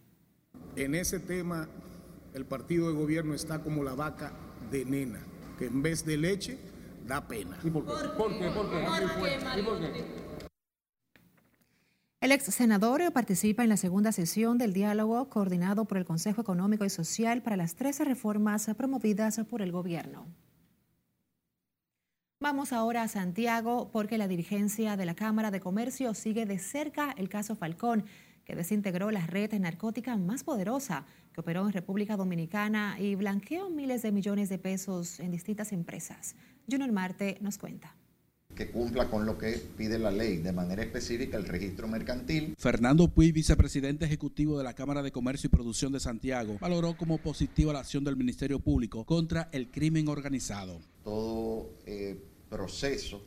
En 0.75 0.95
ese 0.95 1.19
tema 1.19 1.67
el 2.33 2.45
partido 2.45 2.87
de 2.87 2.95
gobierno 2.95 3.33
está 3.33 3.61
como 3.61 3.83
la 3.83 3.93
vaca 3.93 4.33
de 4.71 4.85
nena, 4.85 5.19
que 5.57 5.65
en 5.65 5.81
vez 5.83 6.05
de 6.05 6.17
leche 6.17 6.57
da 7.05 7.27
pena. 7.27 7.57
¿Y 7.63 7.69
por 7.69 7.85
qué? 7.85 7.91
¿Por 8.17 8.37
qué? 8.37 8.49
¿Por 8.49 8.69
qué? 8.69 9.59
¿Y 9.59 9.63
por 9.63 9.79
qué? 9.79 10.22
Ex 12.33 12.45
senador 12.45 13.13
participa 13.13 13.61
en 13.61 13.69
la 13.69 13.77
segunda 13.77 14.11
sesión 14.11 14.57
del 14.57 14.73
diálogo 14.73 15.29
coordinado 15.29 15.85
por 15.85 15.99
el 15.99 16.03
Consejo 16.03 16.41
Económico 16.41 16.83
y 16.83 16.89
Social 16.89 17.43
para 17.43 17.57
las 17.57 17.75
13 17.75 18.05
reformas 18.05 18.67
promovidas 18.75 19.39
por 19.47 19.61
el 19.61 19.71
gobierno. 19.71 20.25
Vamos 22.39 22.73
ahora 22.73 23.03
a 23.03 23.07
Santiago 23.07 23.91
porque 23.91 24.17
la 24.17 24.27
dirigencia 24.27 24.97
de 24.97 25.05
la 25.05 25.13
Cámara 25.13 25.51
de 25.51 25.59
Comercio 25.59 26.15
sigue 26.15 26.47
de 26.47 26.57
cerca 26.57 27.13
el 27.19 27.29
caso 27.29 27.55
Falcón, 27.55 28.03
que 28.45 28.55
desintegró 28.55 29.11
la 29.11 29.27
red 29.27 29.53
narcótica 29.53 30.17
más 30.17 30.43
poderosa 30.43 31.05
que 31.33 31.41
operó 31.41 31.67
en 31.67 31.73
República 31.73 32.17
Dominicana 32.17 32.97
y 32.99 33.13
blanqueó 33.13 33.69
miles 33.69 34.01
de 34.01 34.11
millones 34.11 34.49
de 34.49 34.57
pesos 34.57 35.19
en 35.19 35.29
distintas 35.29 35.71
empresas. 35.71 36.35
Junior 36.67 36.91
Marte 36.91 37.37
nos 37.41 37.59
cuenta 37.59 37.95
que 38.55 38.69
cumpla 38.69 39.09
con 39.09 39.25
lo 39.25 39.37
que 39.37 39.61
pide 39.77 39.97
la 39.99 40.11
ley, 40.11 40.37
de 40.37 40.51
manera 40.51 40.83
específica 40.83 41.37
el 41.37 41.45
registro 41.45 41.87
mercantil. 41.87 42.55
Fernando 42.57 43.07
Puy, 43.07 43.31
vicepresidente 43.31 44.05
ejecutivo 44.05 44.57
de 44.57 44.63
la 44.63 44.73
Cámara 44.73 45.01
de 45.01 45.11
Comercio 45.11 45.47
y 45.47 45.51
Producción 45.51 45.91
de 45.91 45.99
Santiago, 45.99 46.57
valoró 46.59 46.95
como 46.95 47.17
positiva 47.17 47.73
la 47.73 47.79
acción 47.79 48.03
del 48.03 48.15
Ministerio 48.15 48.59
Público 48.59 49.03
contra 49.05 49.49
el 49.51 49.69
crimen 49.69 50.07
organizado. 50.07 50.79
Todo 51.03 51.69
eh, 51.85 52.17
proceso 52.49 53.21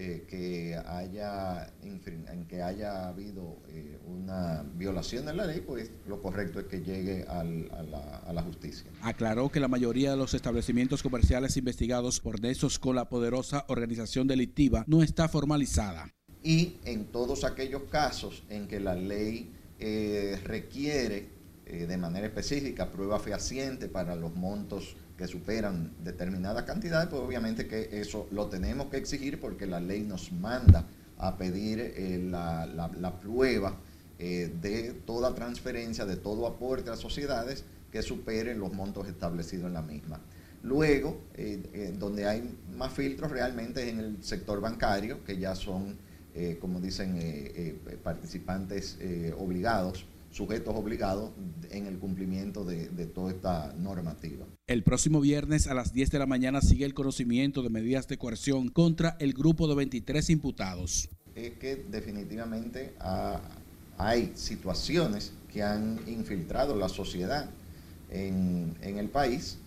eh, 0.00 0.26
que 0.28 0.76
haya 0.86 1.72
en 1.82 2.44
que 2.46 2.62
haya 2.62 3.08
habido 3.08 3.56
eh, 3.68 3.98
una 4.06 4.62
violación 4.76 5.26
de 5.26 5.34
la 5.34 5.44
ley, 5.44 5.60
pues 5.60 5.90
lo 6.06 6.22
correcto 6.22 6.60
es 6.60 6.66
que 6.66 6.82
llegue 6.82 7.24
a, 7.26 7.42
la, 7.42 8.42
justicia. 8.44 8.88
Aclaró 9.02 9.48
que 9.48 9.58
la 9.58 9.66
mayoría 9.66 10.12
de 10.12 10.16
los 10.16 10.34
establecimientos 10.34 11.02
comerciales 11.02 11.56
investigados 11.56 12.20
por 12.20 12.40
nexos 12.40 12.78
con 12.78 12.94
la 12.94 13.08
poderosa 13.08 13.64
organización 13.66 14.28
delictiva 14.28 14.84
no 14.86 15.02
está 15.02 15.28
formalizada. 15.28 16.14
Y 16.44 16.76
en 16.84 17.06
todos 17.06 17.42
aquellos 17.42 17.82
casos 17.90 18.44
en 18.50 18.68
que 18.68 18.78
la 18.78 18.94
ley 18.94 19.50
eh, 19.80 20.38
requiere 20.44 21.26
de 21.66 21.96
manera 21.96 22.28
específica 22.28 22.88
prueba 22.88 23.18
fehaciente 23.18 23.88
para 23.88 24.14
los 24.14 24.32
montos 24.36 24.94
que 25.18 25.26
superan 25.26 25.92
determinadas 26.04 26.62
cantidades, 26.62 27.08
pues 27.08 27.20
obviamente 27.20 27.66
que 27.66 28.00
eso 28.00 28.28
lo 28.30 28.46
tenemos 28.46 28.86
que 28.86 28.98
exigir 28.98 29.40
porque 29.40 29.66
la 29.66 29.80
ley 29.80 30.02
nos 30.02 30.32
manda 30.32 30.86
a 31.18 31.36
pedir 31.36 31.80
eh, 31.80 32.24
la, 32.30 33.18
prueba 33.20 33.74
eh, 34.20 34.50
de 34.62 34.92
toda 35.04 35.34
transferencia, 35.34 36.06
de 36.06 36.16
todo 36.16 36.46
aporte 36.46 36.90
a 36.90 36.96
sociedades 36.96 37.64
que 37.90 38.00
superen 38.02 38.60
los 38.60 38.72
montos 38.72 39.08
establecidos 39.08 39.66
en 39.66 39.74
la 39.74 39.82
misma. 39.82 40.20
Luego, 40.62 41.20
eh, 41.34 41.92
donde 41.98 42.26
hay 42.26 42.56
más 42.76 42.92
filtros 42.92 43.32
realmente 43.32 43.82
es 43.82 43.88
en 43.88 43.98
el 43.98 44.22
sector 44.22 44.60
bancario, 44.60 45.24
que 45.24 45.36
ya 45.36 45.54
son, 45.54 45.96
como 46.60 46.80
dicen, 46.80 47.80
participantes 48.04 48.96
obligados 49.36 50.04
sujetos 50.38 50.72
obligados 50.76 51.32
en 51.70 51.86
el 51.88 51.98
cumplimiento 51.98 52.64
de, 52.64 52.86
toda 53.06 53.32
esta 53.32 53.74
normativa. 53.76 54.46
El 54.68 54.84
próximo 54.84 55.20
viernes 55.20 55.66
a 55.66 55.74
las 55.74 55.92
10 55.92 56.12
de 56.12 56.18
la 56.20 56.26
mañana 56.26 56.60
sigue 56.60 56.84
el 56.84 56.94
conocimiento 56.94 57.60
de 57.62 57.70
medidas 57.70 58.06
de 58.06 58.18
coerción 58.18 58.68
contra 58.68 59.16
el 59.18 59.32
grupo 59.32 59.66
de 59.66 59.74
23 59.74 60.30
imputados. 60.30 61.08
Es 61.34 61.54
que 61.54 61.84
definitivamente 61.90 62.94
hay 63.96 64.30
situaciones 64.36 65.32
que 65.52 65.64
han 65.64 65.98
infiltrado 66.06 66.76
la 66.76 66.88
sociedad 66.88 67.50
en, 68.08 68.76
en 68.80 68.98
el 68.98 69.08
país 69.08 69.58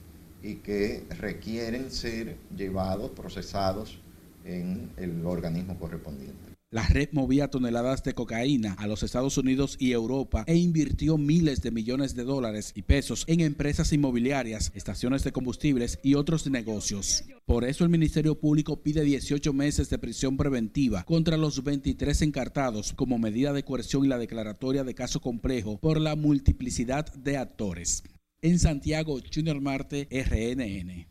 y 0.41 0.55
que 0.55 1.03
requieren 1.19 1.91
ser 1.91 2.37
llevados, 2.55 3.11
procesados 3.11 3.99
en 4.45 4.89
el 4.95 5.25
organismo 5.25 5.77
correspondiente. 5.77 6.50
La 6.73 6.87
red 6.87 7.09
movía 7.11 7.49
toneladas 7.49 8.01
de 8.01 8.13
cocaína 8.13 8.75
a 8.75 8.87
los 8.87 9.03
Estados 9.03 9.37
Unidos 9.37 9.75
y 9.77 9.91
Europa 9.91 10.45
e 10.47 10.55
invirtió 10.55 11.17
miles 11.17 11.61
de 11.61 11.69
millones 11.69 12.15
de 12.15 12.23
dólares 12.23 12.71
y 12.73 12.83
pesos 12.83 13.25
en 13.27 13.41
empresas 13.41 13.91
inmobiliarias, 13.91 14.71
estaciones 14.73 15.25
de 15.25 15.33
combustibles 15.33 15.99
y 16.01 16.13
otros 16.13 16.49
negocios. 16.49 17.25
Por 17.45 17.65
eso 17.65 17.83
el 17.83 17.89
Ministerio 17.89 18.39
Público 18.39 18.81
pide 18.81 19.03
18 19.03 19.51
meses 19.51 19.89
de 19.89 19.97
prisión 19.97 20.37
preventiva 20.37 21.03
contra 21.03 21.35
los 21.35 21.61
23 21.61 22.21
encartados 22.21 22.93
como 22.93 23.19
medida 23.19 23.51
de 23.51 23.65
coerción 23.65 24.05
y 24.05 24.07
la 24.07 24.17
declaratoria 24.17 24.85
de 24.85 24.95
caso 24.95 25.19
complejo 25.19 25.77
por 25.77 25.99
la 25.99 26.15
multiplicidad 26.15 27.13
de 27.15 27.35
actores. 27.35 28.01
En 28.41 28.59
Santiago, 28.59 29.19
Junior 29.29 29.59
Marte, 29.59 30.07
RNN. 30.09 31.10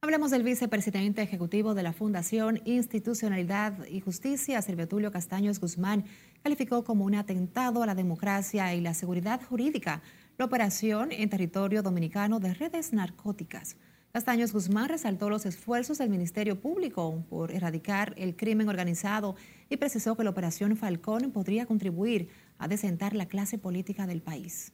Hablamos 0.00 0.30
del 0.30 0.44
vicepresidente 0.44 1.22
ejecutivo 1.22 1.74
de 1.74 1.82
la 1.82 1.92
Fundación 1.92 2.62
Institucionalidad 2.64 3.84
y 3.86 3.98
Justicia, 3.98 4.62
Silvio 4.62 4.86
Tulio 4.86 5.10
Castaños 5.10 5.58
Guzmán, 5.58 6.04
calificó 6.44 6.84
como 6.84 7.04
un 7.04 7.16
atentado 7.16 7.82
a 7.82 7.86
la 7.86 7.96
democracia 7.96 8.72
y 8.76 8.80
la 8.80 8.94
seguridad 8.94 9.42
jurídica 9.42 10.00
la 10.38 10.44
operación 10.44 11.10
en 11.10 11.28
territorio 11.28 11.82
dominicano 11.82 12.38
de 12.38 12.54
redes 12.54 12.92
narcóticas. 12.92 13.76
Castaños 14.12 14.52
Guzmán 14.52 14.88
resaltó 14.88 15.30
los 15.30 15.46
esfuerzos 15.46 15.98
del 15.98 16.10
Ministerio 16.10 16.60
Público 16.60 17.24
por 17.28 17.50
erradicar 17.50 18.14
el 18.16 18.36
crimen 18.36 18.68
organizado 18.68 19.34
y 19.68 19.78
precisó 19.78 20.16
que 20.16 20.22
la 20.22 20.30
operación 20.30 20.76
Falcón 20.76 21.32
podría 21.32 21.66
contribuir 21.66 22.28
a 22.58 22.68
desentar 22.68 23.16
la 23.16 23.26
clase 23.26 23.58
política 23.58 24.06
del 24.06 24.22
país. 24.22 24.72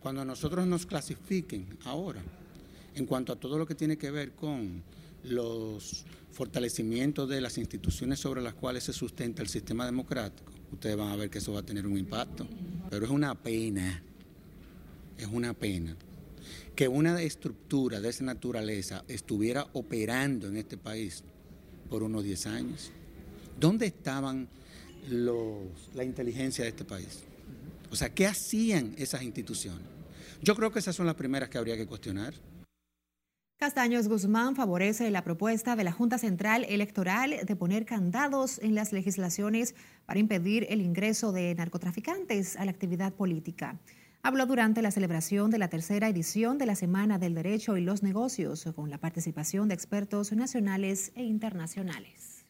Cuando 0.00 0.24
nosotros 0.24 0.66
nos 0.66 0.86
clasifiquen 0.86 1.76
ahora 1.84 2.22
en 2.94 3.06
cuanto 3.06 3.32
a 3.32 3.36
todo 3.36 3.58
lo 3.58 3.66
que 3.66 3.74
tiene 3.74 3.96
que 3.96 4.10
ver 4.10 4.32
con 4.32 4.82
los 5.24 6.04
fortalecimientos 6.32 7.28
de 7.28 7.40
las 7.40 7.58
instituciones 7.58 8.18
sobre 8.18 8.40
las 8.40 8.54
cuales 8.54 8.84
se 8.84 8.92
sustenta 8.92 9.42
el 9.42 9.48
sistema 9.48 9.84
democrático, 9.84 10.52
ustedes 10.72 10.96
van 10.96 11.08
a 11.08 11.16
ver 11.16 11.30
que 11.30 11.38
eso 11.38 11.52
va 11.52 11.60
a 11.60 11.66
tener 11.66 11.86
un 11.86 11.98
impacto. 11.98 12.46
Pero 12.88 13.04
es 13.04 13.10
una 13.10 13.34
pena, 13.34 14.02
es 15.18 15.26
una 15.26 15.54
pena 15.54 15.96
que 16.74 16.88
una 16.88 17.20
estructura 17.20 18.00
de 18.00 18.08
esa 18.08 18.24
naturaleza 18.24 19.04
estuviera 19.06 19.66
operando 19.74 20.48
en 20.48 20.56
este 20.56 20.76
país 20.76 21.22
por 21.88 22.02
unos 22.02 22.24
10 22.24 22.46
años. 22.46 22.90
¿Dónde 23.58 23.86
estaban 23.86 24.48
la 25.94 26.04
inteligencia 26.04 26.64
de 26.64 26.70
este 26.70 26.84
país? 26.84 27.24
O 27.90 27.96
sea, 27.96 28.14
¿qué 28.14 28.26
hacían 28.26 28.94
esas 28.96 29.22
instituciones? 29.22 29.86
Yo 30.42 30.54
creo 30.54 30.72
que 30.72 30.78
esas 30.78 30.96
son 30.96 31.06
las 31.06 31.16
primeras 31.16 31.50
que 31.50 31.58
habría 31.58 31.76
que 31.76 31.86
cuestionar. 31.86 32.32
Castaños 33.60 34.08
Guzmán 34.08 34.56
favorece 34.56 35.10
la 35.10 35.22
propuesta 35.22 35.76
de 35.76 35.84
la 35.84 35.92
Junta 35.92 36.16
Central 36.16 36.64
Electoral 36.66 37.36
de 37.44 37.56
poner 37.56 37.84
candados 37.84 38.58
en 38.62 38.74
las 38.74 38.90
legislaciones 38.90 39.74
para 40.06 40.18
impedir 40.18 40.66
el 40.70 40.80
ingreso 40.80 41.30
de 41.30 41.54
narcotraficantes 41.54 42.56
a 42.56 42.64
la 42.64 42.70
actividad 42.70 43.12
política. 43.12 43.78
Habló 44.22 44.46
durante 44.46 44.80
la 44.80 44.90
celebración 44.90 45.50
de 45.50 45.58
la 45.58 45.68
tercera 45.68 46.08
edición 46.08 46.56
de 46.56 46.64
la 46.64 46.74
Semana 46.74 47.18
del 47.18 47.34
Derecho 47.34 47.76
y 47.76 47.82
los 47.82 48.02
Negocios, 48.02 48.66
con 48.74 48.88
la 48.88 48.96
participación 48.96 49.68
de 49.68 49.74
expertos 49.74 50.32
nacionales 50.32 51.12
e 51.14 51.24
internacionales. 51.24 52.46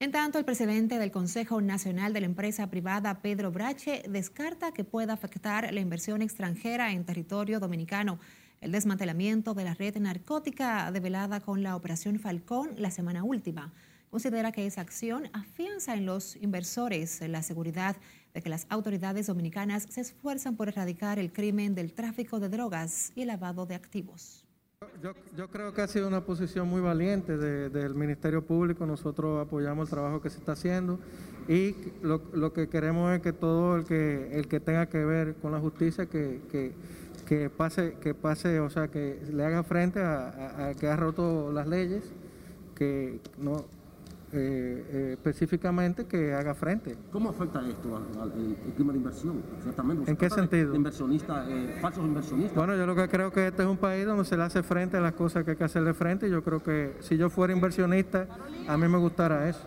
En 0.00 0.10
tanto, 0.10 0.40
el 0.40 0.44
presidente 0.44 0.98
del 0.98 1.12
Consejo 1.12 1.60
Nacional 1.60 2.12
de 2.12 2.22
la 2.22 2.26
Empresa 2.26 2.68
Privada, 2.70 3.22
Pedro 3.22 3.52
Brache, 3.52 4.02
descarta 4.08 4.72
que 4.72 4.82
pueda 4.82 5.12
afectar 5.12 5.72
la 5.72 5.78
inversión 5.78 6.22
extranjera 6.22 6.90
en 6.90 7.04
territorio 7.04 7.60
dominicano 7.60 8.18
el 8.62 8.70
desmantelamiento 8.70 9.54
de 9.54 9.64
la 9.64 9.74
red 9.74 9.96
narcótica 9.96 10.90
develada 10.92 11.40
con 11.40 11.64
la 11.64 11.74
Operación 11.74 12.20
Falcón 12.20 12.70
la 12.78 12.92
semana 12.92 13.24
última. 13.24 13.72
Considera 14.08 14.52
que 14.52 14.66
esa 14.66 14.80
acción 14.82 15.24
afianza 15.32 15.94
en 15.94 16.06
los 16.06 16.36
inversores 16.36 17.20
la 17.28 17.42
seguridad 17.42 17.96
de 18.32 18.40
que 18.40 18.48
las 18.48 18.66
autoridades 18.70 19.26
dominicanas 19.26 19.86
se 19.90 20.00
esfuerzan 20.00 20.56
por 20.56 20.68
erradicar 20.68 21.18
el 21.18 21.32
crimen 21.32 21.74
del 21.74 21.92
tráfico 21.92 22.38
de 22.38 22.48
drogas 22.48 23.10
y 23.16 23.22
el 23.22 23.28
lavado 23.28 23.66
de 23.66 23.74
activos. 23.74 24.46
Yo, 25.36 25.48
creo 25.48 25.72
que 25.74 25.80
ha 25.80 25.88
sido 25.88 26.06
una 26.06 26.24
posición 26.24 26.68
muy 26.68 26.80
valiente 26.80 27.36
del 27.36 27.94
Ministerio 27.94 28.46
Público. 28.46 28.86
Nosotros 28.86 29.44
apoyamos 29.44 29.88
el 29.88 29.90
trabajo 29.90 30.20
que 30.20 30.30
se 30.30 30.38
está 30.38 30.52
haciendo 30.52 31.00
y 31.48 31.74
lo, 32.02 32.52
que 32.52 32.68
queremos 32.68 33.12
es 33.12 33.22
que 33.22 33.32
todo 33.32 33.76
el 33.76 33.84
que, 33.84 34.38
el 34.38 34.46
que 34.46 34.60
tenga 34.60 34.88
que 34.88 35.04
ver 35.04 35.34
con 35.36 35.50
la 35.50 35.58
justicia, 35.58 36.06
que 36.06 36.72
pase, 37.50 37.96
que 38.00 38.14
pase, 38.14 38.60
o 38.60 38.70
sea, 38.70 38.88
que 38.88 39.20
le 39.32 39.44
haga 39.44 39.62
frente 39.62 40.00
a, 40.00 40.72
que 40.78 40.88
ha 40.88 40.96
roto 40.96 41.52
las 41.52 41.66
leyes, 41.66 42.12
que 42.74 43.20
no 43.38 43.64
eh, 44.34 44.86
eh, 44.90 45.10
específicamente 45.12 46.06
que 46.06 46.32
haga 46.32 46.54
frente. 46.54 46.96
¿Cómo 47.10 47.28
afecta 47.28 47.60
esto 47.68 47.96
al, 47.96 48.32
clima 48.74 48.92
de 48.92 48.98
inversión? 48.98 49.42
Exactamente. 49.58 50.10
¿En 50.10 50.16
qué 50.16 50.30
sentido? 50.30 50.74
Inversionistas, 50.74 51.46
eh, 51.50 51.78
falsos 51.82 52.02
inversionistas. 52.02 52.56
Bueno, 52.56 52.74
yo 52.74 52.86
lo 52.86 52.94
que 52.94 53.08
creo 53.08 53.30
que 53.30 53.48
este 53.48 53.62
es 53.62 53.68
un 53.68 53.76
país 53.76 54.06
donde 54.06 54.24
se 54.24 54.36
le 54.38 54.44
hace 54.44 54.62
frente 54.62 54.96
a 54.96 55.00
las 55.00 55.12
cosas 55.12 55.44
que 55.44 55.50
hay 55.50 55.56
que 55.58 55.64
hacerle 55.64 55.92
frente. 55.92 56.30
Yo 56.30 56.42
creo 56.42 56.62
que 56.62 56.96
si 57.00 57.18
yo 57.18 57.28
fuera 57.28 57.52
inversionista, 57.52 58.26
a 58.66 58.76
mí 58.78 58.88
me 58.88 58.96
gustara 58.96 59.50
eso. 59.50 59.66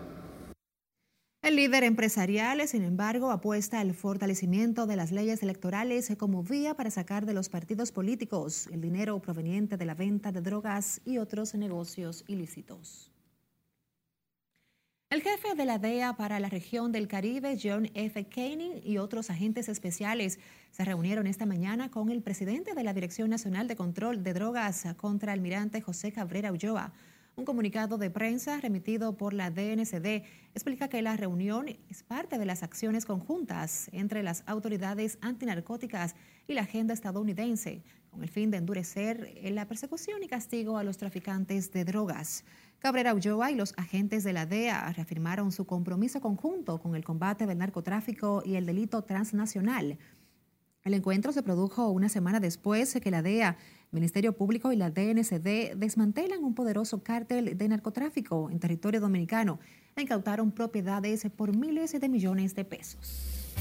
El 1.46 1.54
líder 1.54 1.84
empresarial, 1.84 2.66
sin 2.66 2.82
embargo, 2.82 3.30
apuesta 3.30 3.78
al 3.78 3.94
fortalecimiento 3.94 4.88
de 4.88 4.96
las 4.96 5.12
leyes 5.12 5.44
electorales 5.44 6.12
como 6.18 6.42
vía 6.42 6.74
para 6.74 6.90
sacar 6.90 7.24
de 7.24 7.34
los 7.34 7.48
partidos 7.48 7.92
políticos 7.92 8.66
el 8.72 8.80
dinero 8.80 9.22
proveniente 9.22 9.76
de 9.76 9.84
la 9.84 9.94
venta 9.94 10.32
de 10.32 10.40
drogas 10.40 11.00
y 11.04 11.18
otros 11.18 11.54
negocios 11.54 12.24
ilícitos. 12.26 13.12
El 15.08 15.22
jefe 15.22 15.54
de 15.54 15.64
la 15.66 15.78
DEA 15.78 16.16
para 16.16 16.40
la 16.40 16.48
región 16.48 16.90
del 16.90 17.06
Caribe, 17.06 17.56
John 17.62 17.90
F. 17.94 18.26
Koenig, 18.28 18.84
y 18.84 18.98
otros 18.98 19.30
agentes 19.30 19.68
especiales 19.68 20.40
se 20.72 20.84
reunieron 20.84 21.28
esta 21.28 21.46
mañana 21.46 21.92
con 21.92 22.10
el 22.10 22.24
presidente 22.24 22.74
de 22.74 22.82
la 22.82 22.92
Dirección 22.92 23.30
Nacional 23.30 23.68
de 23.68 23.76
Control 23.76 24.24
de 24.24 24.32
Drogas 24.32 24.84
contra 24.96 25.32
Almirante 25.32 25.80
José 25.80 26.10
Cabrera 26.10 26.50
Ulloa 26.50 26.92
Un 27.38 27.44
comunicado 27.44 27.98
de 27.98 28.10
prensa 28.10 28.58
remitido 28.62 29.18
por 29.18 29.34
la 29.34 29.50
DNCD 29.50 30.24
explica 30.54 30.88
que 30.88 31.02
la 31.02 31.18
reunión 31.18 31.66
es 31.90 32.02
parte 32.02 32.38
de 32.38 32.46
las 32.46 32.62
acciones 32.62 33.04
conjuntas 33.04 33.90
entre 33.92 34.22
las 34.22 34.42
autoridades 34.46 35.18
antinarcóticas 35.20 36.16
y 36.48 36.54
la 36.54 36.62
agenda 36.62 36.94
estadounidense, 36.94 37.82
con 38.10 38.22
el 38.22 38.30
fin 38.30 38.50
de 38.50 38.56
endurecer 38.56 39.34
la 39.50 39.68
persecución 39.68 40.22
y 40.22 40.28
castigo 40.28 40.78
a 40.78 40.82
los 40.82 40.96
traficantes 40.96 41.70
de 41.72 41.84
drogas. 41.84 42.42
Cabrera 42.78 43.12
Ulloa 43.12 43.50
y 43.50 43.54
los 43.54 43.74
agentes 43.76 44.24
de 44.24 44.32
la 44.32 44.46
DEA 44.46 44.90
reafirmaron 44.94 45.52
su 45.52 45.66
compromiso 45.66 46.22
conjunto 46.22 46.78
con 46.78 46.96
el 46.96 47.04
combate 47.04 47.44
del 47.44 47.58
narcotráfico 47.58 48.42
y 48.46 48.54
el 48.54 48.64
delito 48.64 49.04
transnacional. 49.04 49.98
El 50.86 50.94
encuentro 50.94 51.32
se 51.32 51.42
produjo 51.42 51.88
una 51.88 52.08
semana 52.08 52.38
después 52.38 52.94
de 52.94 53.00
que 53.00 53.10
la 53.10 53.20
DEA 53.20 53.56
Ministerio 53.90 54.36
Público 54.36 54.70
y 54.70 54.76
la 54.76 54.90
DNCD 54.90 55.74
desmantelan 55.74 56.44
un 56.44 56.54
poderoso 56.54 57.02
cártel 57.02 57.58
de 57.58 57.68
narcotráfico 57.68 58.50
en 58.52 58.60
territorio 58.60 59.00
dominicano 59.00 59.58
incautaron 59.96 60.52
propiedades 60.52 61.26
por 61.34 61.56
miles 61.56 62.00
de 62.00 62.08
millones 62.08 62.54
de 62.54 62.64
pesos. 62.64 63.56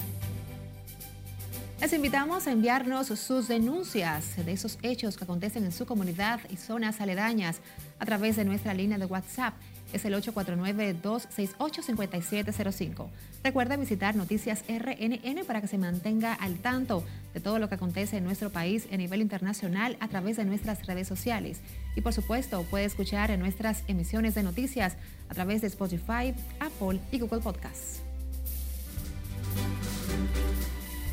Les 1.81 1.93
invitamos 1.93 2.45
a 2.45 2.51
enviarnos 2.51 3.07
sus 3.07 3.47
denuncias 3.47 4.45
de 4.45 4.51
esos 4.51 4.77
hechos 4.83 5.17
que 5.17 5.23
acontecen 5.23 5.65
en 5.65 5.71
su 5.71 5.87
comunidad 5.87 6.41
y 6.51 6.57
zonas 6.57 7.01
aledañas 7.01 7.59
a 7.97 8.05
través 8.05 8.35
de 8.35 8.45
nuestra 8.45 8.75
línea 8.75 8.99
de 8.99 9.05
WhatsApp 9.05 9.55
es 9.93 10.03
el 10.05 10.15
849-268-5705. 10.15 13.07
Recuerda 13.43 13.77
visitar 13.77 14.15
Noticias 14.15 14.63
RNN 14.67 15.45
para 15.45 15.61
que 15.61 15.67
se 15.67 15.77
mantenga 15.77 16.33
al 16.33 16.55
tanto 16.55 17.03
de 17.33 17.39
todo 17.39 17.59
lo 17.59 17.69
que 17.69 17.75
acontece 17.75 18.17
en 18.17 18.23
nuestro 18.23 18.49
país 18.49 18.87
a 18.91 18.97
nivel 18.97 19.21
internacional 19.21 19.97
a 19.99 20.07
través 20.07 20.37
de 20.37 20.45
nuestras 20.45 20.87
redes 20.87 21.07
sociales. 21.07 21.59
Y 21.95 22.01
por 22.01 22.13
supuesto, 22.13 22.63
puede 22.63 22.85
escuchar 22.85 23.29
en 23.31 23.39
nuestras 23.39 23.83
emisiones 23.87 24.35
de 24.35 24.43
noticias 24.43 24.97
a 25.29 25.33
través 25.33 25.61
de 25.61 25.67
Spotify, 25.67 26.33
Apple 26.59 26.99
y 27.11 27.19
Google 27.19 27.41
Podcasts. 27.41 28.01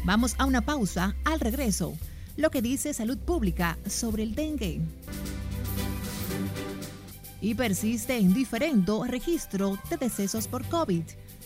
Vamos 0.04 0.34
a 0.38 0.46
una 0.46 0.62
pausa 0.62 1.14
al 1.24 1.38
regreso. 1.38 1.94
Lo 2.36 2.50
que 2.50 2.62
dice 2.62 2.94
Salud 2.94 3.18
Pública 3.18 3.76
sobre 3.86 4.22
el 4.22 4.34
dengue 4.34 4.80
y 7.42 7.54
persiste 7.54 8.16
en 8.16 8.32
diferente 8.32 8.92
registro 9.06 9.76
de 9.90 9.96
decesos 9.98 10.48
por 10.48 10.64
COVID. 10.68 11.02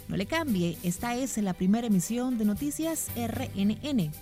No 0.08 0.16
le 0.16 0.26
cambie, 0.26 0.78
esta 0.84 1.16
es 1.16 1.36
la 1.38 1.54
primera 1.54 1.88
emisión 1.88 2.38
de 2.38 2.44
Noticias 2.44 3.08
RNN. 3.16 4.12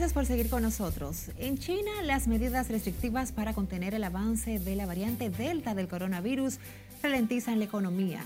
Gracias 0.00 0.14
por 0.14 0.24
seguir 0.24 0.48
con 0.48 0.62
nosotros. 0.62 1.30
En 1.36 1.58
China, 1.58 1.90
las 2.04 2.26
medidas 2.26 2.70
restrictivas 2.70 3.32
para 3.32 3.52
contener 3.52 3.92
el 3.92 4.02
avance 4.02 4.58
de 4.58 4.74
la 4.74 4.86
variante 4.86 5.28
Delta 5.28 5.74
del 5.74 5.88
coronavirus 5.88 6.58
ralentizan 7.02 7.58
la 7.58 7.66
economía. 7.66 8.22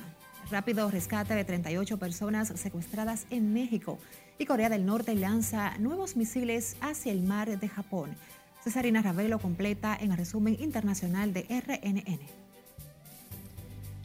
Rápido 0.52 0.88
rescate 0.88 1.34
de 1.34 1.44
38 1.44 1.98
personas 1.98 2.52
secuestradas 2.54 3.26
en 3.30 3.52
México 3.52 3.98
y 4.38 4.46
Corea 4.46 4.68
del 4.68 4.86
Norte 4.86 5.16
lanza 5.16 5.76
nuevos 5.78 6.14
misiles 6.14 6.76
hacia 6.80 7.10
el 7.10 7.24
mar 7.24 7.58
de 7.58 7.68
Japón. 7.68 8.14
Cesarina 8.62 9.02
Ravelo 9.02 9.40
completa 9.40 9.98
en 10.00 10.12
el 10.12 10.16
resumen 10.16 10.56
internacional 10.60 11.32
de 11.32 11.40
RNN. 11.50 12.20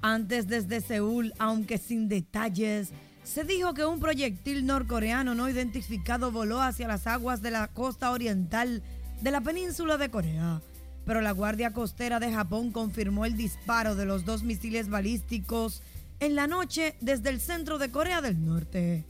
Antes 0.01 0.47
desde 0.47 0.81
Seúl, 0.81 1.35
aunque 1.37 1.77
sin 1.77 2.09
detalles, 2.09 2.89
se 3.29 3.43
dijo 3.43 3.75
que 3.75 3.85
un 3.85 3.99
proyectil 3.99 4.65
norcoreano 4.65 5.35
no 5.35 5.47
identificado 5.47 6.31
voló 6.31 6.61
hacia 6.61 6.87
las 6.87 7.05
aguas 7.05 7.43
de 7.43 7.51
la 7.51 7.67
costa 7.67 8.09
oriental 8.09 8.81
de 9.21 9.29
la 9.29 9.39
península 9.39 9.97
de 9.97 10.09
Corea. 10.09 10.61
Pero 11.05 11.21
la 11.21 11.31
Guardia 11.31 11.71
Costera 11.71 12.19
de 12.19 12.33
Japón 12.33 12.71
confirmó 12.71 13.25
el 13.25 13.37
disparo 13.37 13.93
de 13.93 14.05
los 14.05 14.25
dos 14.25 14.41
misiles 14.41 14.89
balísticos 14.89 15.83
en 16.19 16.33
la 16.33 16.47
noche 16.47 16.95
desde 17.01 17.29
el 17.29 17.39
centro 17.39 17.77
de 17.77 17.91
Corea 17.91 18.19
del 18.21 18.43
Norte. 18.43 19.05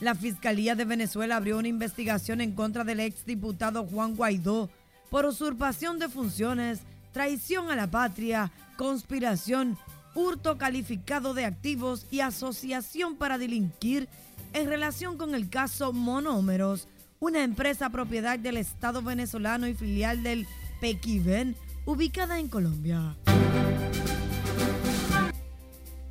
La 0.00 0.14
Fiscalía 0.14 0.74
de 0.74 0.86
Venezuela 0.86 1.36
abrió 1.36 1.58
una 1.58 1.68
investigación 1.68 2.40
en 2.40 2.52
contra 2.52 2.82
del 2.82 3.00
exdiputado 3.00 3.84
Juan 3.84 4.16
Guaidó 4.16 4.70
por 5.10 5.26
usurpación 5.26 5.98
de 5.98 6.08
funciones, 6.08 6.80
traición 7.12 7.70
a 7.70 7.76
la 7.76 7.90
patria, 7.90 8.50
conspiración 8.78 9.76
hurto 10.14 10.58
calificado 10.58 11.34
de 11.34 11.44
activos 11.44 12.06
y 12.10 12.20
asociación 12.20 13.16
para 13.16 13.38
delinquir 13.38 14.08
en 14.52 14.68
relación 14.68 15.18
con 15.18 15.34
el 15.34 15.48
caso 15.48 15.92
Monómeros, 15.92 16.88
una 17.20 17.42
empresa 17.42 17.90
propiedad 17.90 18.38
del 18.38 18.56
Estado 18.56 19.02
venezolano 19.02 19.66
y 19.66 19.74
filial 19.74 20.22
del 20.22 20.46
Pequiven, 20.80 21.56
ubicada 21.86 22.38
en 22.38 22.48
Colombia. 22.48 23.16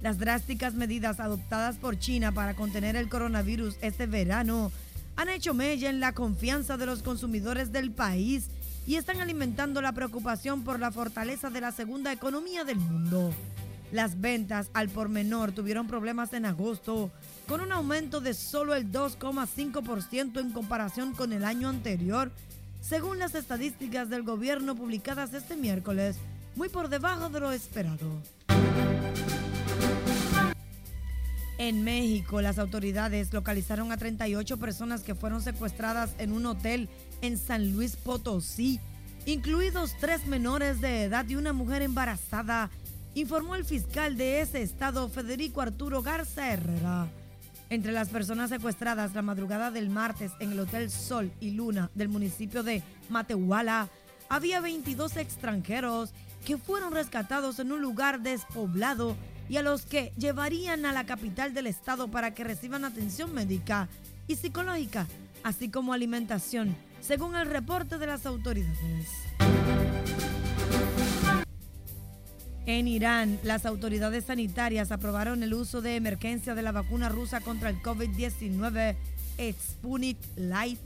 Las 0.02 0.18
drásticas 0.18 0.74
medidas 0.74 1.22
adoptadas 1.22 1.78
por 1.78 1.98
China 1.98 2.34
para 2.34 2.56
contener 2.56 2.98
el 2.98 3.08
coronavirus 3.08 3.78
este 3.82 4.06
verano 4.06 4.72
han 5.16 5.30
hecho 5.30 5.54
mella 5.54 5.90
en 5.90 6.02
la 6.02 6.14
confianza 6.14 6.76
de 6.76 6.86
los 6.86 7.04
consumidores 7.04 7.72
del 7.72 7.92
país 7.92 8.50
y 8.86 8.96
están 8.96 9.22
alimentando 9.22 9.82
la 9.82 9.94
preocupación 9.94 10.64
por 10.64 10.80
la 10.80 10.92
fortaleza 10.92 11.50
de 11.50 11.62
la 11.62 11.72
segunda 11.72 12.12
economía 12.12 12.66
del 12.66 12.80
mundo. 12.80 13.34
Las 13.94 14.20
ventas 14.20 14.72
al 14.74 14.90
por 14.90 15.08
menor 15.08 15.52
tuvieron 15.52 15.86
problemas 15.86 16.34
en 16.34 16.48
agosto, 16.48 17.12
con 17.48 17.62
un 17.62 17.72
aumento 17.72 18.22
de 18.22 18.34
solo 18.34 18.74
el 18.74 18.92
2,5% 18.92 20.40
en 20.40 20.50
comparación 20.50 21.14
con 21.14 21.32
el 21.32 21.44
año 21.44 21.70
anterior, 21.70 22.32
según 22.82 23.20
las 23.20 23.36
estadísticas 23.36 24.10
del 24.10 24.24
gobierno 24.24 24.74
publicadas 24.76 25.36
este 25.36 25.56
miércoles, 25.56 26.16
muy 26.56 26.70
por 26.70 26.90
debajo 26.90 27.30
de 27.30 27.40
lo 27.40 27.52
esperado. 27.52 28.20
En 31.60 31.84
México, 31.84 32.42
las 32.42 32.58
autoridades 32.58 33.32
localizaron 33.32 33.92
a 33.92 33.98
38 33.98 34.58
personas 34.58 35.04
que 35.04 35.14
fueron 35.14 35.44
secuestradas 35.44 36.16
en 36.18 36.32
un 36.32 36.48
hotel 36.48 36.90
en 37.22 37.38
San 37.38 37.72
Luis 37.72 37.96
Potosí, 37.96 38.80
incluidos 39.28 39.94
tres 40.00 40.26
menores 40.26 40.82
de 40.82 41.04
edad 41.04 41.30
y 41.30 41.36
una 41.36 41.54
mujer 41.54 41.84
embarazada 41.84 42.72
informó 43.16 43.56
el 43.56 43.66
fiscal 43.66 44.18
de 44.18 44.42
ese 44.42 44.62
estado, 44.62 45.10
Federico 45.10 45.62
Arturo 45.62 46.02
Garza 46.02 46.52
Herrera. 46.52 47.08
Entre 47.70 47.92
las 47.92 48.10
personas 48.10 48.50
secuestradas 48.50 49.14
la 49.14 49.22
madrugada 49.22 49.72
del 49.72 49.90
martes 49.90 50.32
en 50.40 50.52
el 50.52 50.60
Hotel 50.60 50.92
Sol 50.92 51.32
y 51.40 51.52
Luna 51.52 51.90
del 51.96 52.10
municipio 52.10 52.64
de 52.64 52.84
Matehuala, 53.10 53.90
había 54.30 54.62
22 54.62 55.18
extranjeros 55.18 56.12
que 56.46 56.58
fueron 56.58 56.94
rescatados 56.94 57.60
en 57.60 57.72
un 57.72 57.82
lugar 57.82 58.22
despoblado 58.22 59.16
y 59.50 59.58
a 59.58 59.64
los 59.64 59.86
que 59.86 60.12
llevarían 60.18 60.86
a 60.86 60.94
la 60.94 61.06
capital 61.06 61.54
del 61.54 61.68
estado 61.68 62.10
para 62.10 62.34
que 62.34 62.44
reciban 62.44 62.86
atención 62.86 63.34
médica 63.34 63.88
y 64.28 64.36
psicológica, 64.36 65.08
así 65.44 65.70
como 65.70 65.94
alimentación, 65.94 66.76
según 67.02 67.36
el 67.36 67.48
reporte 67.48 67.98
de 67.98 68.08
las 68.08 68.26
autoridades. 68.26 69.10
En 72.66 72.88
Irán, 72.88 73.40
las 73.44 73.66
autoridades 73.66 74.24
sanitarias 74.26 74.94
aprobaron 74.94 75.44
el 75.44 75.54
uso 75.54 75.82
de 75.82 75.98
emergencia 75.98 76.56
de 76.56 76.62
la 76.62 76.72
vacuna 76.72 77.10
rusa 77.10 77.42
contra 77.42 77.70
el 77.70 77.82
COVID-19 77.82 78.96
Sputnik 79.52 80.18
Light, 80.38 80.80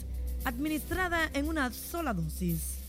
administrada 0.44 1.30
en 1.34 1.48
una 1.48 1.72
sola 1.72 2.16
dosis. 2.16 2.80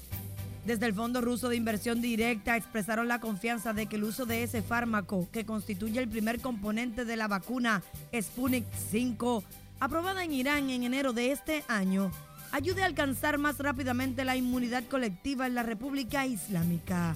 Desde 0.65 0.87
el 0.87 0.95
Fondo 0.95 1.21
Ruso 1.21 1.51
de 1.51 1.57
Inversión 1.57 2.01
Directa 2.01 2.57
expresaron 2.57 3.09
la 3.09 3.21
confianza 3.21 3.75
de 3.75 3.87
que 3.87 3.97
el 3.97 4.05
uso 4.05 4.25
de 4.25 4.43
ese 4.43 4.63
fármaco, 4.63 5.29
que 5.33 5.45
constituye 5.45 6.01
el 6.01 6.09
primer 6.09 6.41
componente 6.41 7.05
de 7.05 7.17
la 7.17 7.29
vacuna 7.29 7.83
Sputnik 8.19 8.65
5, 8.91 9.45
aprobada 9.81 10.25
en 10.25 10.33
Irán 10.33 10.71
en 10.71 10.85
enero 10.85 11.13
de 11.13 11.33
este 11.33 11.63
año, 11.69 12.11
ayude 12.53 12.83
a 12.83 12.87
alcanzar 12.87 13.37
más 13.37 13.59
rápidamente 13.59 14.25
la 14.25 14.37
inmunidad 14.37 14.85
colectiva 14.85 15.47
en 15.47 15.55
la 15.55 15.63
República 15.63 16.27
Islámica 16.27 17.15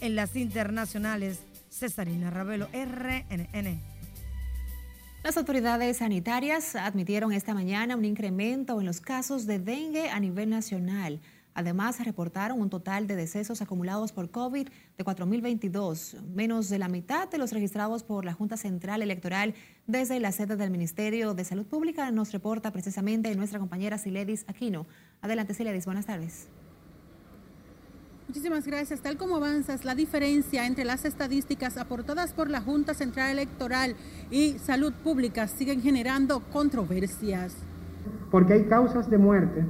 en 0.00 0.16
las 0.16 0.36
internacionales. 0.36 1.40
Cesarina 1.70 2.30
Ravelo, 2.30 2.68
RNN. 2.72 3.80
Las 5.22 5.36
autoridades 5.36 5.98
sanitarias 5.98 6.74
admitieron 6.74 7.32
esta 7.32 7.54
mañana 7.54 7.96
un 7.96 8.04
incremento 8.04 8.80
en 8.80 8.86
los 8.86 9.00
casos 9.00 9.46
de 9.46 9.58
dengue 9.58 10.10
a 10.10 10.18
nivel 10.18 10.50
nacional, 10.50 11.20
Además, 11.54 12.02
reportaron 12.04 12.60
un 12.60 12.70
total 12.70 13.06
de 13.06 13.16
decesos 13.16 13.60
acumulados 13.60 14.12
por 14.12 14.30
COVID 14.30 14.68
de 14.96 15.04
4.022, 15.04 16.22
menos 16.22 16.68
de 16.68 16.78
la 16.78 16.88
mitad 16.88 17.28
de 17.28 17.38
los 17.38 17.52
registrados 17.52 18.04
por 18.04 18.24
la 18.24 18.34
Junta 18.34 18.56
Central 18.56 19.02
Electoral 19.02 19.54
desde 19.86 20.20
la 20.20 20.32
sede 20.32 20.56
del 20.56 20.70
Ministerio 20.70 21.34
de 21.34 21.44
Salud 21.44 21.66
Pública, 21.66 22.10
nos 22.12 22.32
reporta 22.32 22.70
precisamente 22.70 23.34
nuestra 23.34 23.58
compañera 23.58 23.98
Siledis 23.98 24.44
Aquino. 24.48 24.86
Adelante, 25.20 25.54
Siledis, 25.54 25.86
buenas 25.86 26.06
tardes. 26.06 26.48
Muchísimas 28.30 28.64
gracias. 28.64 29.00
Tal 29.00 29.16
como 29.16 29.34
avanzas, 29.34 29.84
la 29.84 29.96
diferencia 29.96 30.64
entre 30.64 30.84
las 30.84 31.04
estadísticas 31.04 31.76
aportadas 31.76 32.32
por 32.32 32.48
la 32.48 32.60
Junta 32.60 32.94
Central 32.94 33.32
Electoral 33.32 33.96
y 34.30 34.52
Salud 34.60 34.92
Pública 35.02 35.48
siguen 35.48 35.82
generando 35.82 36.38
controversias. 36.52 37.56
Porque 38.30 38.52
hay 38.52 38.64
causas 38.66 39.10
de 39.10 39.18
muerte 39.18 39.66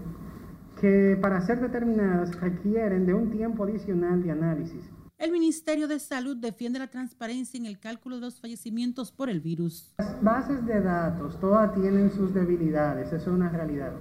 que 0.79 1.16
para 1.23 1.40
ser 1.40 1.59
determinadas 1.62 2.38
requieren 2.38 3.07
de 3.07 3.14
un 3.14 3.31
tiempo 3.31 3.64
adicional 3.64 4.23
de 4.23 4.33
análisis. 4.33 4.90
El 5.16 5.33
Ministerio 5.33 5.88
de 5.88 5.99
Salud 5.99 6.37
defiende 6.37 6.79
la 6.79 6.88
transparencia 6.88 7.57
en 7.57 7.64
el 7.64 7.79
cálculo 7.79 8.16
de 8.16 8.27
los 8.27 8.40
fallecimientos 8.40 9.11
por 9.11 9.31
el 9.31 9.40
virus. 9.40 9.94
Las 9.96 10.23
bases 10.23 10.66
de 10.66 10.83
datos 10.83 11.40
todas 11.40 11.73
tienen 11.73 12.12
sus 12.12 12.35
debilidades, 12.35 13.07
eso 13.07 13.16
es 13.16 13.27
una 13.27 13.49
realidad. 13.49 13.94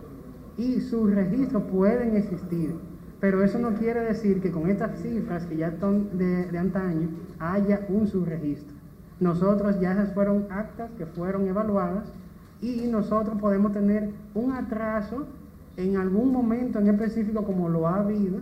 Y 0.57 0.81
sus 0.81 1.09
registros 1.11 1.63
pueden 1.71 2.17
existir 2.17 2.75
pero 3.19 3.43
eso 3.43 3.59
no 3.59 3.73
quiere 3.75 4.01
decir 4.01 4.41
que 4.41 4.51
con 4.51 4.69
estas 4.69 5.01
cifras 5.01 5.45
que 5.45 5.57
ya 5.57 5.77
son 5.79 6.17
de, 6.17 6.57
antaño 6.57 7.09
haya 7.39 7.85
un 7.89 8.07
subregistro. 8.07 8.73
Nosotros 9.19 9.79
ya 9.81 9.91
esas 9.91 10.13
fueron 10.13 10.45
actas 10.49 10.89
que 10.97 11.05
fueron 11.05 11.47
evaluadas 11.47 12.05
y 12.61 12.87
nosotros 12.87 13.37
podemos 13.39 13.73
tener 13.73 14.11
un 14.33 14.53
atraso 14.53 15.25
en 15.75 15.97
algún 15.97 16.31
momento 16.31 16.79
en 16.79 16.87
específico 16.87 17.43
como 17.43 17.67
lo 17.67 17.87
ha 17.87 17.99
habido 17.99 18.39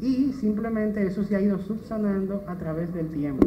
y 0.00 0.32
simplemente 0.32 1.04
eso 1.04 1.24
se 1.24 1.36
ha 1.36 1.40
ido 1.40 1.58
subsanando 1.58 2.44
a 2.46 2.54
través 2.54 2.94
del 2.94 3.08
tiempo. 3.08 3.46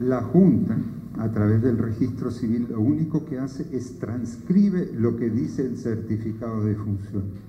La 0.00 0.22
Junta, 0.22 0.76
a 1.18 1.28
través 1.28 1.62
del 1.62 1.78
registro 1.78 2.30
civil, 2.30 2.68
lo 2.70 2.80
único 2.80 3.24
que 3.24 3.38
hace 3.38 3.66
es 3.72 3.98
transcribe 3.98 4.90
lo 4.94 5.16
que 5.16 5.30
dice 5.30 5.62
el 5.62 5.76
certificado 5.76 6.64
de 6.64 6.74
función 6.74 7.47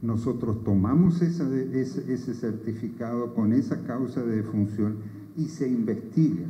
nosotros 0.00 0.62
tomamos 0.62 1.20
ese, 1.22 2.34
certificado 2.34 3.34
con 3.34 3.52
esa 3.52 3.82
causa 3.82 4.22
de 4.22 4.36
defunción 4.36 4.98
y 5.36 5.46
se 5.46 5.68
investiga. 5.68 6.46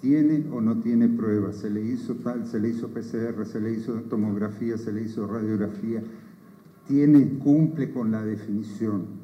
¿Tiene 0.00 0.46
o 0.50 0.60
no 0.60 0.80
tiene 0.80 1.08
pruebas? 1.08 1.56
Se 1.56 1.70
le 1.70 1.82
hizo 1.82 2.14
tal, 2.16 2.46
se 2.46 2.58
le 2.58 2.70
hizo 2.70 2.88
PCR, 2.88 3.46
se 3.46 3.60
le 3.60 3.74
hizo 3.74 3.94
tomografía, 4.02 4.76
se 4.76 4.92
le 4.92 5.02
hizo 5.02 5.26
radiografía. 5.26 6.02
¿Tiene, 6.88 7.38
cumple 7.38 7.92
con 7.92 8.10
la 8.10 8.24
definición? 8.24 9.20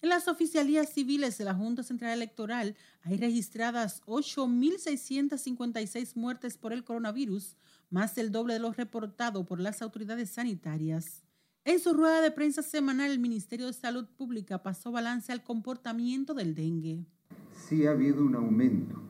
En 0.00 0.10
las 0.10 0.28
oficialías 0.28 0.92
civiles 0.92 1.38
de 1.38 1.44
la 1.44 1.54
Junta 1.54 1.82
Central 1.82 2.12
Electoral 2.12 2.76
hay 3.02 3.16
registradas 3.16 4.02
8.656 4.04 6.14
muertes 6.14 6.58
por 6.58 6.74
el 6.74 6.84
coronavirus, 6.84 7.56
más 7.88 8.14
del 8.14 8.30
doble 8.30 8.52
de 8.52 8.60
lo 8.60 8.72
reportado 8.72 9.46
por 9.46 9.58
las 9.58 9.80
autoridades 9.80 10.30
sanitarias. 10.30 11.23
En 11.66 11.80
su 11.80 11.94
rueda 11.94 12.20
de 12.20 12.30
prensa 12.30 12.60
semanal, 12.60 13.10
el 13.10 13.18
Ministerio 13.18 13.66
de 13.66 13.72
Salud 13.72 14.04
Pública 14.18 14.62
pasó 14.62 14.92
balance 14.92 15.32
al 15.32 15.42
comportamiento 15.42 16.34
del 16.34 16.54
dengue. 16.54 17.06
Sí 17.54 17.86
ha 17.86 17.92
habido 17.92 18.22
un 18.22 18.34
aumento. 18.34 19.00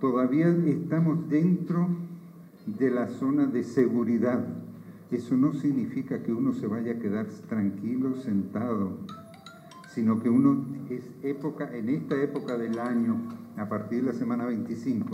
Todavía 0.00 0.46
estamos 0.66 1.28
dentro 1.28 1.88
de 2.64 2.92
la 2.92 3.08
zona 3.08 3.46
de 3.46 3.64
seguridad. 3.64 4.46
Eso 5.10 5.36
no 5.36 5.52
significa 5.52 6.22
que 6.22 6.32
uno 6.32 6.54
se 6.54 6.68
vaya 6.68 6.92
a 6.92 6.98
quedar 7.00 7.26
tranquilo, 7.48 8.14
sentado, 8.14 8.98
sino 9.92 10.22
que 10.22 10.30
uno 10.30 10.64
es 10.90 11.02
época, 11.24 11.76
en 11.76 11.88
esta 11.88 12.22
época 12.22 12.56
del 12.56 12.78
año, 12.78 13.16
a 13.56 13.68
partir 13.68 14.04
de 14.04 14.12
la 14.12 14.16
semana 14.16 14.46
25, 14.46 15.10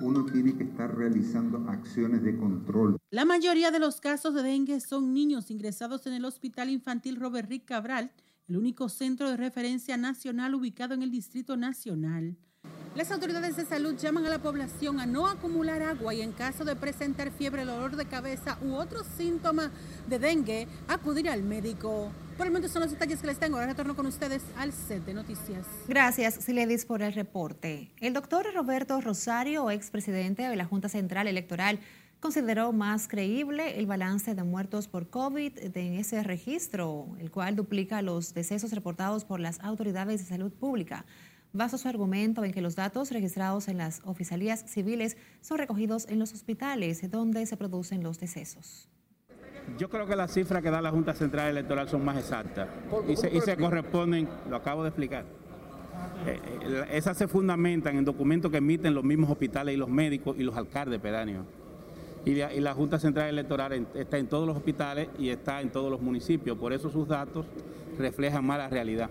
uno 0.00 0.24
tiene 0.24 0.56
que 0.56 0.64
estar 0.64 0.96
realizando 0.96 1.58
acciones 1.68 2.22
de 2.22 2.36
control. 2.36 2.98
La 3.10 3.24
mayoría 3.24 3.70
de 3.70 3.78
los 3.78 4.00
casos 4.00 4.34
de 4.34 4.42
dengue 4.42 4.80
son 4.80 5.12
niños 5.12 5.50
ingresados 5.50 6.06
en 6.06 6.14
el 6.14 6.24
Hospital 6.24 6.70
Infantil 6.70 7.16
Robert 7.16 7.48
Rick 7.48 7.64
Cabral, 7.64 8.12
el 8.46 8.56
único 8.56 8.88
centro 8.88 9.30
de 9.30 9.36
referencia 9.36 9.96
nacional 9.96 10.54
ubicado 10.54 10.94
en 10.94 11.02
el 11.02 11.10
Distrito 11.10 11.56
Nacional. 11.56 12.36
Las 12.94 13.12
autoridades 13.12 13.56
de 13.56 13.64
salud 13.64 13.96
llaman 13.96 14.26
a 14.26 14.30
la 14.30 14.38
población 14.40 14.98
a 14.98 15.06
no 15.06 15.28
acumular 15.28 15.82
agua 15.82 16.14
y 16.14 16.22
en 16.22 16.32
caso 16.32 16.64
de 16.64 16.74
presentar 16.74 17.30
fiebre, 17.30 17.64
dolor 17.64 17.96
de 17.96 18.06
cabeza 18.06 18.58
u 18.62 18.74
otros 18.74 19.06
síntomas 19.16 19.70
de 20.08 20.18
dengue, 20.18 20.66
acudir 20.88 21.28
al 21.28 21.42
médico. 21.42 22.10
Por 22.36 22.46
el 22.46 22.52
momento 22.52 22.68
son 22.68 22.82
los 22.82 22.90
detalles 22.90 23.20
que 23.20 23.26
les 23.26 23.38
tengo. 23.38 23.56
Ahora 23.56 23.68
retorno 23.68 23.94
con 23.94 24.06
ustedes 24.06 24.42
al 24.56 24.72
set 24.72 25.04
de 25.04 25.14
noticias. 25.14 25.66
Gracias, 25.86 26.34
Siledis, 26.36 26.86
por 26.86 27.02
el 27.02 27.12
reporte. 27.12 27.90
El 28.00 28.14
doctor 28.14 28.46
Roberto 28.54 29.00
Rosario, 29.00 29.70
expresidente 29.70 30.42
de 30.42 30.56
la 30.56 30.64
Junta 30.64 30.88
Central 30.88 31.28
Electoral, 31.28 31.78
consideró 32.20 32.72
más 32.72 33.06
creíble 33.06 33.78
el 33.78 33.86
balance 33.86 34.34
de 34.34 34.42
muertos 34.42 34.88
por 34.88 35.08
COVID 35.08 35.76
en 35.76 35.94
ese 35.94 36.22
registro, 36.22 37.06
el 37.20 37.30
cual 37.30 37.54
duplica 37.54 38.02
los 38.02 38.34
decesos 38.34 38.72
reportados 38.72 39.24
por 39.24 39.38
las 39.38 39.60
autoridades 39.60 40.20
de 40.20 40.26
salud 40.26 40.52
pública. 40.52 41.04
Basa 41.52 41.78
su 41.78 41.88
argumento 41.88 42.44
en 42.44 42.52
que 42.52 42.60
los 42.60 42.76
datos 42.76 43.10
registrados 43.10 43.68
en 43.68 43.78
las 43.78 44.02
oficialías 44.04 44.64
civiles 44.66 45.16
son 45.40 45.58
recogidos 45.58 46.06
en 46.08 46.18
los 46.18 46.34
hospitales 46.34 47.10
donde 47.10 47.46
se 47.46 47.56
producen 47.56 48.02
los 48.02 48.20
decesos. 48.20 48.88
Yo 49.78 49.88
creo 49.88 50.06
que 50.06 50.16
las 50.16 50.32
cifras 50.32 50.62
que 50.62 50.70
da 50.70 50.80
la 50.80 50.90
Junta 50.90 51.14
Central 51.14 51.48
Electoral 51.50 51.88
son 51.88 52.04
más 52.04 52.18
exactas 52.18 52.68
y 53.08 53.16
se, 53.16 53.56
corresponden, 53.56 54.28
lo 54.48 54.56
acabo 54.56 54.82
de 54.82 54.88
explicar. 54.90 55.24
Eh, 56.26 56.40
eh, 56.62 56.84
esas 56.92 57.16
se 57.16 57.28
fundamentan 57.28 57.96
en 57.96 58.04
documentos 58.04 58.50
que 58.50 58.58
emiten 58.58 58.94
los 58.94 59.04
mismos 59.04 59.30
hospitales 59.30 59.74
y 59.74 59.78
los 59.78 59.88
médicos 59.88 60.36
y 60.38 60.42
los 60.42 60.56
alcaldes 60.56 61.00
pedáneos. 61.00 61.46
Y, 62.24 62.32
y, 62.32 62.60
la 62.60 62.74
Junta 62.74 62.98
Central 62.98 63.28
Electoral 63.28 63.86
está 63.94 64.18
en 64.18 64.26
todos 64.26 64.46
los 64.46 64.56
hospitales 64.56 65.08
y 65.18 65.30
está 65.30 65.60
en 65.60 65.70
todos 65.70 65.90
los 65.90 66.00
municipios. 66.00 66.58
Por 66.58 66.72
eso 66.72 66.90
sus 66.90 67.08
datos 67.08 67.46
reflejan 67.98 68.44
más 68.44 68.58
la 68.58 68.68
realidad. 68.68 69.10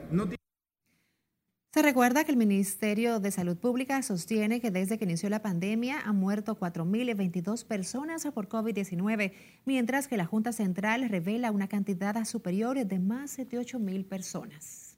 Se 1.78 1.84
recuerda 1.84 2.24
que 2.24 2.32
el 2.32 2.38
Ministerio 2.38 3.20
de 3.20 3.30
Salud 3.30 3.56
Pública 3.56 4.02
sostiene 4.02 4.60
que 4.60 4.72
desde 4.72 4.98
que 4.98 5.06
inició 5.06 5.30
la 5.30 5.44
pandemia 5.44 6.00
han 6.00 6.16
muerto 6.16 6.58
4.022 6.58 7.63
personas 7.66 8.26
por 8.34 8.50
COVID-19, 8.50 9.32
mientras 9.63 10.08
que 10.08 10.18
la 10.18 10.26
Junta 10.26 10.54
Central 10.54 11.08
revela 11.08 11.52
una 11.52 11.68
cantidad 11.68 12.26
superior 12.26 12.84
de 12.84 12.98
más 12.98 13.38
de 13.38 13.46
8.000 13.46 14.08
personas. 14.08 14.98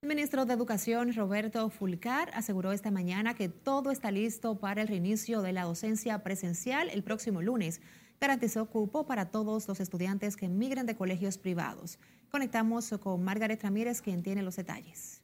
El 0.00 0.08
ministro 0.08 0.46
de 0.46 0.54
Educación, 0.54 1.12
Roberto 1.12 1.68
Fulcar, 1.68 2.30
aseguró 2.32 2.72
esta 2.72 2.90
mañana 2.90 3.34
que 3.34 3.50
todo 3.50 3.90
está 3.90 4.10
listo 4.10 4.58
para 4.58 4.80
el 4.80 4.88
reinicio 4.88 5.42
de 5.42 5.52
la 5.52 5.64
docencia 5.64 6.22
presencial 6.22 6.88
el 6.88 7.02
próximo 7.02 7.42
lunes. 7.42 7.82
Garantizó 8.24 8.64
cupo 8.64 9.04
para 9.04 9.26
todos 9.26 9.68
los 9.68 9.80
estudiantes 9.80 10.34
que 10.34 10.48
migren 10.48 10.86
de 10.86 10.96
colegios 10.96 11.36
privados. 11.36 11.98
Conectamos 12.30 12.88
con 12.98 13.22
Margaret 13.22 13.62
Ramírez, 13.62 14.00
quien 14.00 14.22
tiene 14.22 14.42
los 14.42 14.56
detalles. 14.56 15.20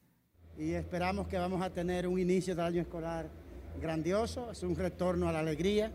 Y 0.59 0.73
esperamos 0.73 1.27
que 1.27 1.39
vamos 1.39 1.63
a 1.63 1.71
tener 1.71 2.07
un 2.07 2.19
inicio 2.19 2.55
del 2.55 2.67
año 2.67 2.83
escolar 2.83 3.31
grandioso, 3.81 4.51
es 4.51 4.63
un 4.63 4.77
retorno 4.77 5.31
a 5.31 5.33
la 5.33 5.39
alegría. 5.39 5.91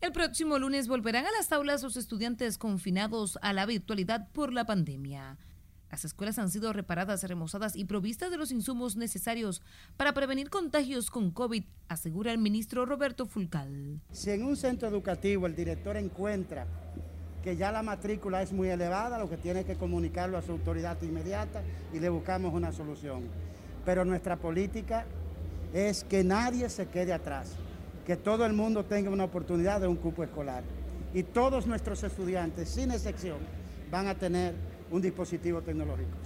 El 0.00 0.12
próximo 0.12 0.56
lunes 0.56 0.86
volverán 0.86 1.26
a 1.26 1.32
las 1.32 1.50
aulas 1.50 1.82
los 1.82 1.96
estudiantes 1.96 2.58
confinados 2.58 3.36
a 3.42 3.52
la 3.52 3.66
virtualidad 3.66 4.28
por 4.30 4.52
la 4.52 4.64
pandemia. 4.64 5.36
Las 5.90 6.04
escuelas 6.04 6.38
han 6.38 6.50
sido 6.50 6.72
reparadas, 6.72 7.24
remozadas 7.24 7.74
y 7.74 7.84
provistas 7.84 8.30
de 8.30 8.36
los 8.36 8.52
insumos 8.52 8.94
necesarios 8.94 9.60
para 9.96 10.12
prevenir 10.12 10.48
contagios 10.48 11.10
con 11.10 11.32
COVID, 11.32 11.64
asegura 11.88 12.30
el 12.30 12.38
ministro 12.38 12.86
Roberto 12.86 13.26
Fulcal. 13.26 14.00
Si 14.12 14.30
en 14.30 14.44
un 14.44 14.56
centro 14.56 14.88
educativo 14.88 15.46
el 15.46 15.56
director 15.56 15.96
encuentra 15.96 16.66
que 17.42 17.56
ya 17.56 17.72
la 17.72 17.82
matrícula 17.82 18.40
es 18.40 18.52
muy 18.52 18.68
elevada, 18.68 19.18
lo 19.18 19.28
que 19.28 19.36
tiene 19.36 19.64
que 19.64 19.74
comunicarlo 19.74 20.38
a 20.38 20.42
su 20.42 20.52
autoridad 20.52 21.00
inmediata 21.02 21.62
y 21.92 21.98
le 21.98 22.08
buscamos 22.08 22.54
una 22.54 22.70
solución. 22.70 23.24
Pero 23.84 24.04
nuestra 24.04 24.36
política 24.36 25.06
es 25.72 26.04
que 26.04 26.22
nadie 26.22 26.68
se 26.68 26.86
quede 26.86 27.12
atrás, 27.12 27.52
que 28.06 28.16
todo 28.16 28.46
el 28.46 28.52
mundo 28.52 28.84
tenga 28.84 29.10
una 29.10 29.24
oportunidad 29.24 29.80
de 29.80 29.88
un 29.88 29.96
cupo 29.96 30.22
escolar. 30.22 30.62
Y 31.14 31.24
todos 31.24 31.66
nuestros 31.66 32.04
estudiantes, 32.04 32.68
sin 32.68 32.92
excepción, 32.92 33.38
van 33.90 34.06
a 34.06 34.14
tener 34.14 34.54
un 34.90 35.02
dispositivo 35.02 35.60
tecnológico. 35.62 36.16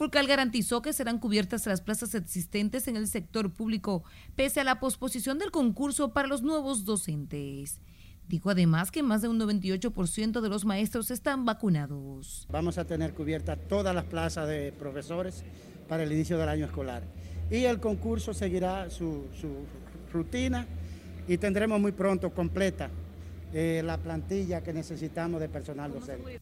Fulcal 0.00 0.26
garantizó 0.26 0.80
que 0.80 0.94
serán 0.94 1.18
cubiertas 1.18 1.66
las 1.66 1.82
plazas 1.82 2.14
existentes 2.14 2.88
en 2.88 2.96
el 2.96 3.06
sector 3.06 3.52
público, 3.52 4.02
pese 4.34 4.60
a 4.60 4.64
la 4.64 4.80
posposición 4.80 5.38
del 5.38 5.50
concurso 5.50 6.14
para 6.14 6.26
los 6.26 6.40
nuevos 6.40 6.86
docentes. 6.86 7.80
Dijo 8.26 8.48
además 8.48 8.90
que 8.90 9.02
más 9.02 9.20
de 9.20 9.28
un 9.28 9.38
98% 9.38 10.40
de 10.40 10.48
los 10.48 10.64
maestros 10.64 11.10
están 11.10 11.44
vacunados. 11.44 12.46
Vamos 12.50 12.78
a 12.78 12.86
tener 12.86 13.12
cubiertas 13.12 13.58
todas 13.68 13.94
las 13.94 14.04
plazas 14.04 14.48
de 14.48 14.72
profesores 14.72 15.44
para 15.86 16.04
el 16.04 16.12
inicio 16.12 16.38
del 16.38 16.48
año 16.48 16.64
escolar. 16.64 17.02
Y 17.50 17.64
el 17.64 17.78
concurso 17.78 18.32
seguirá 18.32 18.88
su, 18.88 19.24
rutina 20.12 20.66
y 21.28 21.36
tendremos 21.36 21.78
muy 21.78 21.92
pronto 21.92 22.30
completa 22.30 22.88
eh, 23.52 23.82
la 23.84 23.98
plantilla 23.98 24.62
que 24.62 24.72
necesitamos 24.72 25.40
de 25.42 25.48
personal 25.48 25.92
docente. 25.92 26.40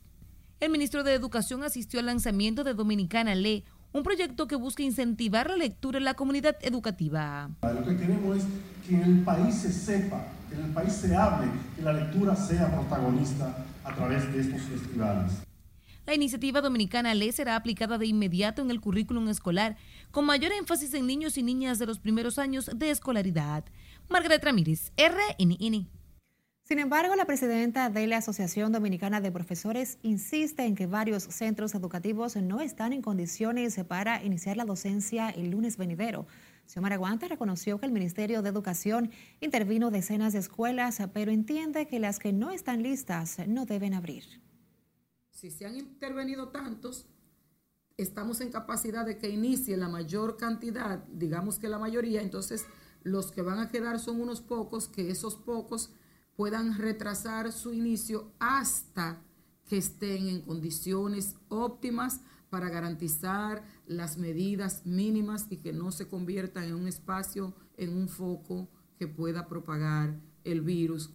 El 0.60 0.70
ministro 0.72 1.04
de 1.04 1.14
Educación 1.14 1.62
asistió 1.62 2.00
al 2.00 2.06
lanzamiento 2.06 2.64
de 2.64 2.74
Dominicana 2.74 3.36
Lee, 3.36 3.62
un 3.92 4.02
proyecto 4.02 4.48
que 4.48 4.56
busca 4.56 4.82
incentivar 4.82 5.48
la 5.48 5.56
lectura 5.56 5.98
en 5.98 6.04
la 6.04 6.14
comunidad 6.14 6.56
educativa. 6.62 7.48
Lo 7.62 7.84
que 7.84 7.96
queremos 7.96 8.38
es 8.38 8.44
que 8.84 8.96
en 8.96 9.02
el 9.02 9.20
país 9.20 9.54
se 9.54 9.72
sepa, 9.72 10.26
que 10.48 10.56
en 10.56 10.64
el 10.64 10.70
país 10.72 10.94
se 10.94 11.14
hable, 11.14 11.48
que 11.76 11.82
la 11.82 11.92
lectura 11.92 12.34
sea 12.34 12.72
protagonista 12.72 13.64
a 13.84 13.94
través 13.94 14.32
de 14.32 14.40
estos 14.40 14.60
festivales. 14.62 15.32
La 16.06 16.16
iniciativa 16.16 16.60
dominicana 16.60 17.14
LE 17.14 17.30
será 17.30 17.54
aplicada 17.54 17.96
de 17.96 18.06
inmediato 18.06 18.60
en 18.60 18.72
el 18.72 18.80
currículum 18.80 19.28
escolar, 19.28 19.76
con 20.10 20.26
mayor 20.26 20.50
énfasis 20.50 20.92
en 20.94 21.06
niños 21.06 21.38
y 21.38 21.44
niñas 21.44 21.78
de 21.78 21.86
los 21.86 22.00
primeros 22.00 22.36
años 22.36 22.68
de 22.74 22.90
escolaridad. 22.90 23.64
Margaret 24.08 24.42
Ramírez, 24.42 24.90
RNN. 24.96 25.86
Sin 26.68 26.80
embargo, 26.80 27.16
la 27.16 27.24
presidenta 27.24 27.88
de 27.88 28.06
la 28.06 28.18
Asociación 28.18 28.72
Dominicana 28.72 29.22
de 29.22 29.32
Profesores 29.32 29.96
insiste 30.02 30.66
en 30.66 30.74
que 30.74 30.86
varios 30.86 31.22
centros 31.22 31.74
educativos 31.74 32.36
no 32.36 32.60
están 32.60 32.92
en 32.92 33.00
condiciones 33.00 33.80
para 33.88 34.22
iniciar 34.22 34.58
la 34.58 34.66
docencia 34.66 35.30
el 35.30 35.52
lunes 35.52 35.78
venidero. 35.78 36.26
Xiomara 36.66 36.98
Guanta 36.98 37.26
reconoció 37.26 37.80
que 37.80 37.86
el 37.86 37.92
Ministerio 37.92 38.42
de 38.42 38.50
Educación 38.50 39.10
intervino 39.40 39.90
decenas 39.90 40.34
de 40.34 40.40
escuelas, 40.40 41.00
pero 41.14 41.30
entiende 41.30 41.88
que 41.88 42.00
las 42.00 42.18
que 42.18 42.34
no 42.34 42.50
están 42.50 42.82
listas 42.82 43.38
no 43.48 43.64
deben 43.64 43.94
abrir. 43.94 44.24
Si 45.30 45.50
se 45.50 45.64
han 45.64 45.74
intervenido 45.74 46.50
tantos, 46.50 47.06
estamos 47.96 48.42
en 48.42 48.52
capacidad 48.52 49.06
de 49.06 49.16
que 49.16 49.30
inicie 49.30 49.78
la 49.78 49.88
mayor 49.88 50.36
cantidad, 50.36 51.02
digamos 51.14 51.58
que 51.58 51.70
la 51.70 51.78
mayoría, 51.78 52.20
entonces 52.20 52.66
los 53.02 53.32
que 53.32 53.40
van 53.40 53.58
a 53.58 53.70
quedar 53.70 53.98
son 53.98 54.20
unos 54.20 54.42
pocos, 54.42 54.86
que 54.86 55.10
esos 55.10 55.36
pocos 55.36 55.94
puedan 56.38 56.78
retrasar 56.78 57.50
su 57.50 57.72
inicio 57.72 58.30
hasta 58.38 59.20
que 59.68 59.76
estén 59.76 60.28
en 60.28 60.42
condiciones 60.42 61.34
óptimas 61.48 62.20
para 62.48 62.68
garantizar 62.68 63.64
las 63.88 64.18
medidas 64.18 64.86
mínimas 64.86 65.48
y 65.50 65.56
que 65.56 65.72
no 65.72 65.90
se 65.90 66.06
conviertan 66.06 66.62
en 66.62 66.76
un 66.76 66.86
espacio, 66.86 67.54
en 67.76 67.92
un 67.92 68.08
foco 68.08 68.68
que 68.96 69.08
pueda 69.08 69.48
propagar 69.48 70.14
el 70.44 70.60
virus. 70.60 71.12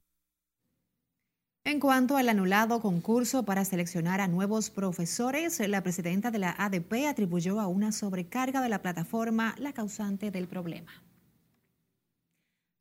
En 1.64 1.80
cuanto 1.80 2.18
al 2.18 2.28
anulado 2.28 2.82
concurso 2.82 3.46
para 3.46 3.64
seleccionar 3.64 4.20
a 4.20 4.28
nuevos 4.28 4.70
profesores, 4.72 5.66
la 5.70 5.84
presidenta 5.84 6.32
de 6.32 6.40
la 6.40 6.52
ADP 6.52 7.08
atribuyó 7.08 7.62
a 7.62 7.68
una 7.68 7.94
sobrecarga 7.94 8.62
de 8.62 8.68
la 8.68 8.82
plataforma 8.82 9.56
la 9.58 9.72
causante 9.72 10.32
del 10.32 10.50
problema. 10.50 10.92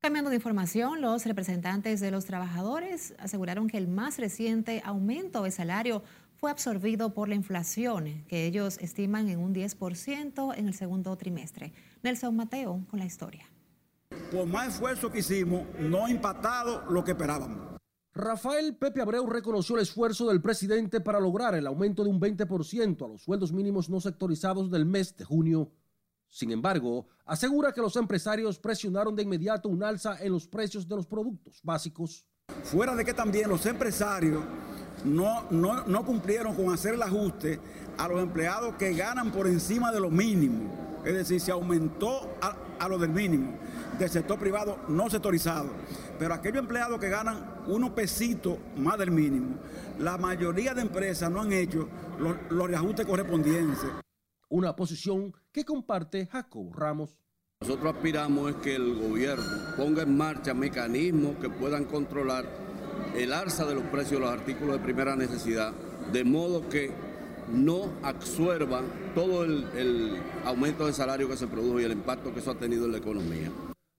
Cambiando 0.04 0.30
de 0.30 0.36
información, 0.36 1.00
los 1.00 1.24
representantes 1.26 2.00
de 2.00 2.10
los 2.10 2.24
trabajadores 2.24 3.14
aseguraron 3.20 3.68
que 3.68 3.78
el 3.78 3.86
más 3.86 4.18
reciente 4.18 4.82
aumento 4.84 5.44
de 5.44 5.52
salario 5.52 6.02
fue 6.34 6.50
absorbido 6.50 7.14
por 7.14 7.28
la 7.28 7.36
inflación, 7.36 8.24
que 8.26 8.46
ellos 8.46 8.78
estiman 8.78 9.28
en 9.28 9.38
un 9.38 9.54
10% 9.54 10.58
en 10.58 10.66
el 10.66 10.74
segundo 10.74 11.16
trimestre. 11.16 11.72
Nelson 12.02 12.34
Mateo 12.34 12.84
con 12.90 12.98
la 12.98 13.04
historia. 13.04 13.48
Por 14.32 14.48
más 14.48 14.74
esfuerzo 14.74 15.08
que 15.08 15.20
hicimos, 15.20 15.68
no 15.78 16.06
ha 16.06 16.10
impactado 16.10 16.82
lo 16.90 17.04
que 17.04 17.12
esperábamos. 17.12 17.78
Rafael 18.12 18.74
Pepe 18.74 19.02
Abreu 19.02 19.24
reconoció 19.26 19.76
el 19.76 19.82
esfuerzo 19.82 20.26
del 20.28 20.42
presidente 20.42 21.00
para 21.00 21.20
lograr 21.20 21.54
el 21.54 21.68
aumento 21.68 22.02
de 22.02 22.10
un 22.10 22.20
20% 22.20 23.04
a 23.04 23.08
los 23.08 23.22
sueldos 23.22 23.52
mínimos 23.52 23.88
no 23.88 24.00
sectorizados 24.00 24.68
del 24.68 24.84
mes 24.84 25.16
de 25.16 25.24
junio 25.24 25.70
sin 26.32 26.50
embargo, 26.50 27.06
asegura 27.26 27.72
que 27.72 27.82
los 27.82 27.94
empresarios 27.94 28.58
presionaron 28.58 29.14
de 29.14 29.22
inmediato 29.22 29.68
un 29.68 29.82
alza 29.82 30.16
en 30.18 30.32
los 30.32 30.48
precios 30.48 30.88
de 30.88 30.96
los 30.96 31.06
productos 31.06 31.60
básicos. 31.62 32.24
Fuera 32.64 32.96
de 32.96 33.04
que 33.04 33.12
también 33.12 33.50
los 33.50 33.66
empresarios 33.66 34.42
no, 35.04 35.42
no, 35.50 36.06
cumplieron 36.06 36.54
con 36.54 36.72
hacer 36.72 36.94
el 36.94 37.02
ajuste 37.02 37.60
a 37.98 38.08
los 38.08 38.22
empleados 38.22 38.76
que 38.76 38.94
ganan 38.94 39.30
por 39.30 39.46
encima 39.46 39.92
de 39.92 40.00
lo 40.00 40.10
mínimo. 40.10 41.02
Es 41.04 41.12
decir, 41.12 41.38
se 41.38 41.52
aumentó 41.52 42.30
a, 42.40 42.56
a 42.78 42.88
lo 42.88 42.96
del 42.96 43.10
mínimo 43.10 43.52
del 43.98 44.08
sector 44.08 44.38
privado 44.38 44.78
no 44.88 45.10
sectorizado. 45.10 45.68
Pero 46.18 46.32
aquellos 46.32 46.60
empleados 46.60 46.98
que 46.98 47.10
ganan 47.10 47.44
unos 47.66 47.90
pesitos 47.90 48.56
más 48.78 48.96
del 48.96 49.10
mínimo, 49.10 49.56
la 49.98 50.16
mayoría 50.16 50.72
de 50.72 50.80
empresas 50.80 51.30
no 51.30 51.42
han 51.42 51.52
hecho 51.52 51.90
los, 52.18 52.36
los 52.48 52.68
reajustes 52.68 53.04
correspondientes 53.04 53.90
una 54.52 54.76
posición 54.76 55.34
que 55.50 55.64
comparte 55.64 56.26
Jacob 56.26 56.74
Ramos. 56.74 57.16
Nosotros 57.62 57.94
aspiramos 57.94 58.50
es 58.50 58.56
que 58.56 58.74
el 58.74 58.94
gobierno 58.96 59.44
ponga 59.78 60.02
en 60.02 60.14
marcha 60.14 60.52
mecanismos 60.52 61.36
que 61.36 61.48
puedan 61.48 61.86
controlar 61.86 62.44
el 63.16 63.32
alza 63.32 63.64
de 63.64 63.74
los 63.74 63.84
precios 63.84 64.20
de 64.20 64.26
los 64.26 64.30
artículos 64.30 64.76
de 64.76 64.84
primera 64.84 65.16
necesidad, 65.16 65.72
de 66.12 66.24
modo 66.24 66.68
que 66.68 66.90
no 67.50 67.92
absorban 68.02 68.84
todo 69.14 69.44
el, 69.44 69.64
el, 69.74 70.20
aumento 70.44 70.86
de 70.86 70.92
salario 70.92 71.28
que 71.28 71.36
se 71.36 71.46
produjo 71.46 71.80
y 71.80 71.84
el 71.84 71.92
impacto 71.92 72.32
que 72.34 72.40
eso 72.40 72.50
ha 72.50 72.58
tenido 72.58 72.84
en 72.84 72.92
la 72.92 72.98
economía. 72.98 73.50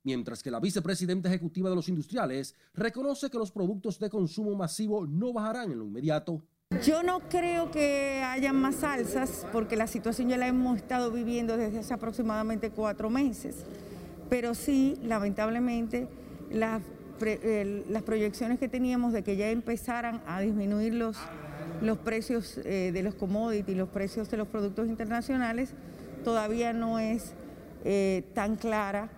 Mientras 0.04 0.44
que 0.44 0.52
la 0.52 0.60
vicepresidenta 0.60 1.30
ejecutiva 1.30 1.70
de 1.70 1.76
los 1.76 1.90
industriales 1.90 2.56
reconoce 2.76 3.30
que 3.32 3.40
los 3.40 3.52
productos 3.52 3.98
de 3.98 4.10
consumo 4.10 4.54
masivo 4.56 5.08
no 5.08 5.34
bajarán 5.34 5.72
en 5.72 5.80
lo 5.80 5.86
inmediato. 5.86 6.44
Yo 6.82 7.04
no 7.04 7.20
creo 7.30 7.72
que 7.72 8.24
haya 8.26 8.52
más 8.52 8.84
alzas 8.84 9.46
porque 9.52 9.76
la 9.76 9.88
situación 9.88 10.30
ya 10.30 10.38
la 10.38 10.48
hemos 10.48 10.78
estado 10.78 11.12
viviendo 11.12 11.56
desde 11.56 11.80
hace 11.80 11.94
aproximadamente 11.94 12.72
cuatro 12.72 13.10
meses, 13.10 13.66
pero 14.30 14.56
sí, 14.56 14.98
lamentablemente, 15.04 16.08
las, 16.52 16.82
proyecciones 18.06 18.60
que 18.60 18.68
teníamos 18.68 19.14
de 19.14 19.24
que 19.24 19.38
ya 19.38 19.50
empezaran 19.50 20.22
a 20.28 20.42
disminuir 20.42 20.94
los, 20.94 21.18
los 21.82 21.98
precios 22.00 22.58
eh, 22.66 22.92
de 22.92 23.04
los 23.04 23.16
commodities, 23.16 23.78
los 23.78 23.90
precios 23.90 24.30
de 24.30 24.38
los 24.38 24.48
productos 24.48 24.88
internacionales, 24.88 25.74
todavía 26.24 26.74
no 26.74 27.00
es 27.00 27.34
eh, 27.86 28.24
tan 28.34 28.56
clara 28.56 29.10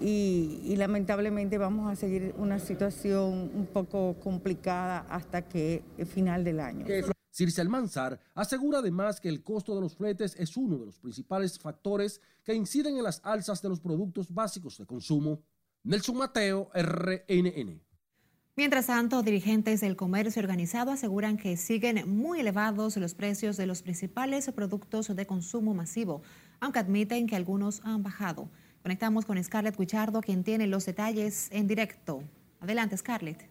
y, 0.00 0.60
y, 0.64 0.76
lamentablemente 0.76 1.58
vamos 1.58 1.90
a 1.90 1.96
seguir 1.96 2.34
una 2.38 2.58
situación 2.58 3.50
un 3.54 3.66
poco 3.72 4.16
complicada 4.20 5.06
hasta 5.08 5.42
que 5.42 5.82
el 5.98 6.06
final 6.06 6.44
del 6.44 6.60
año. 6.60 6.86
Circe 7.34 7.60
Almanzar 7.60 8.20
asegura 8.34 8.78
además 8.78 9.20
que 9.20 9.28
el 9.28 9.42
costo 9.42 9.74
de 9.74 9.80
los 9.80 9.96
fletes 9.96 10.36
es 10.38 10.56
uno 10.56 10.78
de 10.78 10.86
los 10.86 11.00
principales 11.00 11.58
factores 11.58 12.20
que 12.44 12.54
inciden 12.54 12.96
en 12.96 13.02
las 13.02 13.20
alzas 13.24 13.60
de 13.60 13.68
los 13.68 13.80
productos 13.80 14.32
básicos 14.32 14.78
de 14.78 14.86
consumo. 14.86 15.42
Nelson 15.82 16.16
Mateo, 16.16 16.70
RNN. 16.72 17.82
Mientras 18.56 18.86
tanto, 18.86 19.24
dirigentes 19.24 19.80
del 19.80 19.96
comercio 19.96 20.40
organizado 20.40 20.92
aseguran 20.92 21.36
que 21.36 21.56
siguen 21.56 22.08
muy 22.08 22.38
elevados 22.38 22.96
los 22.98 23.14
precios 23.14 23.56
de 23.56 23.66
los 23.66 23.82
principales 23.82 24.48
productos 24.52 25.08
de 25.14 25.26
consumo 25.26 25.74
masivo, 25.74 26.22
aunque 26.60 26.78
admiten 26.78 27.26
que 27.26 27.34
algunos 27.34 27.80
han 27.84 28.04
bajado. 28.04 28.48
Conectamos 28.84 29.24
con 29.24 29.42
Scarlett 29.42 29.78
Guichardo, 29.78 30.20
quien 30.20 30.44
tiene 30.44 30.66
los 30.66 30.84
detalles 30.84 31.48
en 31.52 31.66
directo. 31.66 32.22
Adelante, 32.60 32.94
Scarlett. 32.98 33.48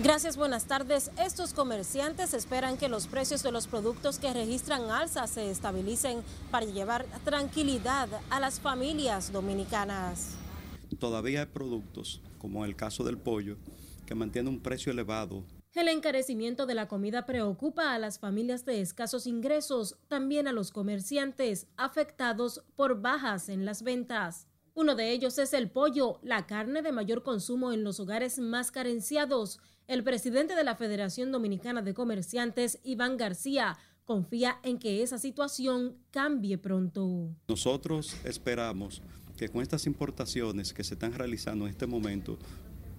Gracias, 0.00 0.36
buenas 0.36 0.66
tardes. 0.66 1.10
Estos 1.18 1.52
comerciantes 1.54 2.34
esperan 2.34 2.76
que 2.76 2.88
los 2.88 3.08
precios 3.08 3.42
de 3.42 3.50
los 3.50 3.66
productos 3.66 4.20
que 4.20 4.32
registran 4.32 4.92
alza 4.92 5.26
se 5.26 5.50
estabilicen 5.50 6.22
para 6.52 6.66
llevar 6.66 7.04
tranquilidad 7.24 8.08
a 8.30 8.38
las 8.38 8.60
familias 8.60 9.32
dominicanas. 9.32 10.36
Todavía 11.00 11.40
hay 11.40 11.46
productos, 11.46 12.22
como 12.38 12.64
el 12.64 12.76
caso 12.76 13.02
del 13.02 13.18
pollo, 13.18 13.56
que 14.06 14.14
mantienen 14.14 14.54
un 14.54 14.60
precio 14.60 14.92
elevado 14.92 15.42
el 15.80 15.88
encarecimiento 15.88 16.66
de 16.66 16.74
la 16.74 16.86
comida 16.86 17.26
preocupa 17.26 17.94
a 17.94 17.98
las 17.98 18.20
familias 18.20 18.64
de 18.64 18.80
escasos 18.80 19.26
ingresos, 19.26 19.98
también 20.06 20.46
a 20.46 20.52
los 20.52 20.70
comerciantes 20.70 21.66
afectados 21.76 22.62
por 22.76 23.00
bajas 23.00 23.48
en 23.48 23.64
las 23.64 23.82
ventas. 23.82 24.46
Uno 24.74 24.94
de 24.94 25.10
ellos 25.10 25.38
es 25.38 25.52
el 25.52 25.70
pollo, 25.70 26.20
la 26.22 26.46
carne 26.46 26.82
de 26.82 26.92
mayor 26.92 27.22
consumo 27.22 27.72
en 27.72 27.82
los 27.82 27.98
hogares 27.98 28.38
más 28.38 28.70
carenciados. 28.70 29.58
El 29.88 30.04
presidente 30.04 30.54
de 30.54 30.64
la 30.64 30.76
Federación 30.76 31.32
Dominicana 31.32 31.82
de 31.82 31.92
Comerciantes, 31.92 32.78
Iván 32.84 33.16
García, 33.16 33.76
confía 34.04 34.58
en 34.62 34.78
que 34.78 35.02
esa 35.02 35.18
situación 35.18 35.96
cambie 36.10 36.56
pronto. 36.56 37.34
Nosotros 37.48 38.16
esperamos 38.24 39.02
que 39.36 39.48
con 39.48 39.62
estas 39.62 39.86
importaciones 39.86 40.72
que 40.72 40.84
se 40.84 40.94
están 40.94 41.14
realizando 41.14 41.66
en 41.66 41.70
este 41.70 41.86
momento 41.86 42.38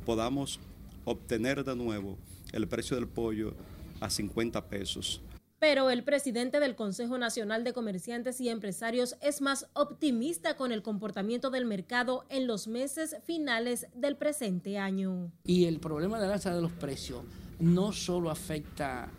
podamos 0.06 0.60
obtener 1.06 1.64
de 1.64 1.76
nuevo 1.76 2.18
el 2.54 2.68
precio 2.68 2.96
del 2.96 3.08
pollo 3.08 3.54
a 4.00 4.10
50 4.10 4.68
pesos. 4.68 5.22
Pero 5.60 5.90
el 5.90 6.04
presidente 6.04 6.60
del 6.60 6.76
Consejo 6.76 7.18
Nacional 7.18 7.64
de 7.64 7.74
Comerciantes 7.74 8.42
y 8.42 8.50
Empresarios 8.50 9.16
es 9.22 9.42
más 9.42 9.68
optimista 9.74 10.58
con 10.58 10.72
el 10.72 10.82
comportamiento 10.82 11.50
del 11.50 11.66
mercado 11.66 12.26
en 12.30 12.46
los 12.46 12.68
meses 12.68 13.16
finales 13.24 13.88
del 13.96 14.18
presente 14.18 14.78
año. 14.78 15.32
Y 15.46 15.66
el 15.66 15.80
problema 15.80 16.20
de 16.20 16.28
la 16.28 16.34
alza 16.34 16.54
de 16.54 16.62
los 16.62 16.74
precios 16.74 17.24
no 17.60 17.94
solo 17.94 18.30
afecta, 18.30 19.10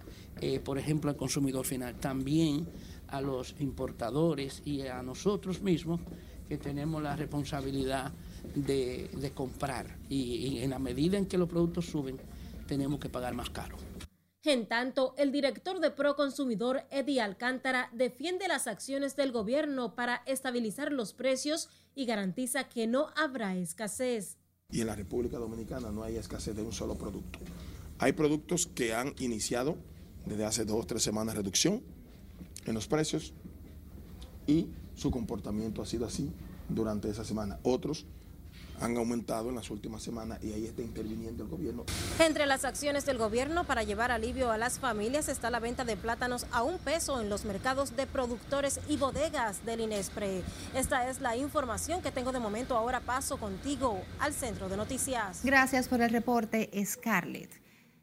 eh, 0.40 0.60
por 0.60 0.78
ejemplo, 0.78 1.10
al 1.10 1.16
consumidor 1.16 1.64
final, 1.64 1.94
también 1.96 2.68
a 3.08 3.20
los 3.20 3.54
importadores 3.58 4.62
y 4.64 4.82
a 4.82 5.02
nosotros 5.02 5.62
mismos 5.62 6.00
que 6.48 6.58
tenemos 6.58 7.02
la 7.02 7.16
responsabilidad 7.16 8.12
de, 8.54 9.32
comprar 9.34 9.96
y, 10.08 10.58
en 10.58 10.70
la 10.70 10.78
medida 10.78 11.18
en 11.18 11.26
que 11.26 11.38
los 11.38 11.48
productos 11.48 11.86
suben, 11.86 12.18
tenemos 12.66 13.00
que 13.00 13.08
pagar 13.08 13.34
más 13.34 13.50
caro. 13.50 13.76
En 14.44 14.68
tanto, 14.68 15.14
el 15.18 15.32
director 15.32 15.80
de 15.80 15.90
Proconsumidor, 15.90 16.84
Eddie 16.90 17.20
Alcántara, 17.20 17.90
defiende 17.92 18.46
las 18.46 18.68
acciones 18.68 19.16
del 19.16 19.32
gobierno 19.32 19.96
para 19.96 20.22
estabilizar 20.24 20.92
los 20.92 21.14
precios 21.14 21.68
y 21.96 22.06
garantiza 22.06 22.68
que 22.68 22.86
no 22.86 23.08
habrá 23.16 23.56
escasez. 23.56 24.36
Y 24.70 24.82
en 24.82 24.86
la 24.86 24.94
República 24.94 25.38
Dominicana 25.38 25.90
no 25.90 26.04
hay 26.04 26.16
escasez 26.16 26.54
de 26.54 26.62
un 26.62 26.72
solo 26.72 26.96
producto. 26.96 27.40
Hay 27.98 28.12
productos 28.12 28.66
que 28.66 28.94
han 28.94 29.14
iniciado 29.18 29.76
desde 30.26 30.44
hace 30.44 30.64
dos 30.64 30.84
o 30.84 30.86
tres 30.86 31.02
semanas 31.02 31.34
reducción 31.34 31.82
en 32.66 32.74
los 32.74 32.86
precios 32.86 33.32
y 34.46 34.68
su 34.94 35.10
comportamiento 35.10 35.82
ha 35.82 35.86
sido 35.86 36.06
así 36.06 36.30
durante 36.68 37.10
esa 37.10 37.24
semana. 37.24 37.58
Otros 37.62 38.06
han 38.80 38.96
aumentado 38.96 39.48
en 39.48 39.54
las 39.54 39.70
últimas 39.70 40.02
semanas 40.02 40.38
y 40.42 40.52
ahí 40.52 40.66
está 40.66 40.82
interviniendo 40.82 41.44
el 41.44 41.48
gobierno. 41.48 41.84
Entre 42.18 42.46
las 42.46 42.64
acciones 42.64 43.06
del 43.06 43.18
gobierno 43.18 43.64
para 43.64 43.82
llevar 43.82 44.10
alivio 44.10 44.50
a 44.50 44.58
las 44.58 44.78
familias 44.78 45.28
está 45.28 45.50
la 45.50 45.60
venta 45.60 45.84
de 45.84 45.96
plátanos 45.96 46.46
a 46.52 46.62
un 46.62 46.78
peso 46.78 47.20
en 47.20 47.28
los 47.28 47.44
mercados 47.44 47.96
de 47.96 48.06
productores 48.06 48.80
y 48.88 48.96
bodegas 48.96 49.64
del 49.64 49.80
Inespre. 49.80 50.42
Esta 50.74 51.08
es 51.08 51.20
la 51.20 51.36
información 51.36 52.02
que 52.02 52.10
tengo 52.10 52.32
de 52.32 52.40
momento. 52.40 52.76
Ahora 52.76 53.00
paso 53.00 53.38
contigo 53.38 54.00
al 54.18 54.32
centro 54.32 54.68
de 54.68 54.76
noticias. 54.76 55.40
Gracias 55.44 55.88
por 55.88 56.00
el 56.00 56.10
reporte, 56.10 56.70
Scarlett. 56.84 57.50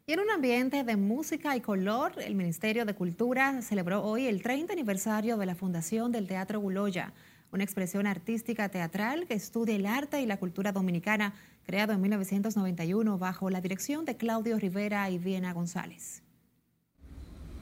Y 0.06 0.12
en 0.12 0.20
un 0.20 0.30
ambiente 0.30 0.84
de 0.84 0.96
música 0.96 1.56
y 1.56 1.62
color, 1.62 2.12
el 2.18 2.34
Ministerio 2.34 2.84
de 2.84 2.94
Cultura 2.94 3.62
celebró 3.62 4.02
hoy 4.02 4.26
el 4.26 4.42
30 4.42 4.74
aniversario 4.74 5.38
de 5.38 5.46
la 5.46 5.54
fundación 5.54 6.12
del 6.12 6.26
Teatro 6.26 6.60
Guloya 6.60 7.14
una 7.54 7.62
expresión 7.62 8.08
artística 8.08 8.68
teatral 8.68 9.26
que 9.28 9.34
estudia 9.34 9.76
el 9.76 9.86
arte 9.86 10.20
y 10.20 10.26
la 10.26 10.38
cultura 10.38 10.72
dominicana, 10.72 11.34
creado 11.64 11.92
en 11.92 12.00
1991 12.00 13.16
bajo 13.16 13.48
la 13.48 13.60
dirección 13.60 14.04
de 14.04 14.16
Claudio 14.16 14.58
Rivera 14.58 15.08
y 15.08 15.18
Viena 15.18 15.52
González. 15.52 16.22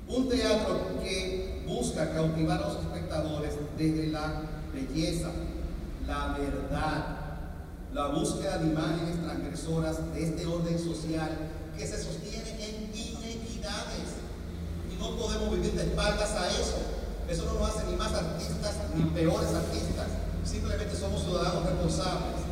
Un 0.08 0.30
teatro 0.30 0.98
que 1.02 1.62
busca 1.66 2.10
cautivar 2.10 2.62
a 2.62 2.68
los 2.68 2.80
espectadores 2.80 3.52
desde 3.76 4.06
la 4.06 4.42
belleza, 4.72 5.30
la 6.06 6.38
verdad, 6.38 7.18
la 7.92 8.06
búsqueda 8.08 8.58
de 8.58 8.70
imágenes 8.70 9.22
transgresoras 9.22 10.14
de 10.14 10.24
este 10.24 10.46
orden 10.46 10.78
social 10.78 11.36
que 11.76 11.86
se 11.86 12.02
sostiene 12.02 12.50
en 12.64 12.84
inequidades. 12.94 14.16
Y 14.90 14.98
no 14.98 15.18
podemos 15.18 15.54
vivir 15.54 15.72
de 15.72 15.82
espaldas 15.82 16.30
a 16.30 16.48
eso. 16.48 17.01
Eso 17.28 17.44
no 17.46 17.60
nos 17.60 17.70
hace 17.70 17.86
ni 17.90 17.96
más 17.96 18.12
artistas 18.12 18.74
ni 18.94 19.04
peores 19.10 19.54
artistas. 19.54 20.06
Simplemente 20.44 20.96
somos 20.96 21.22
ciudadanos 21.22 21.64
responsables. 21.64 22.42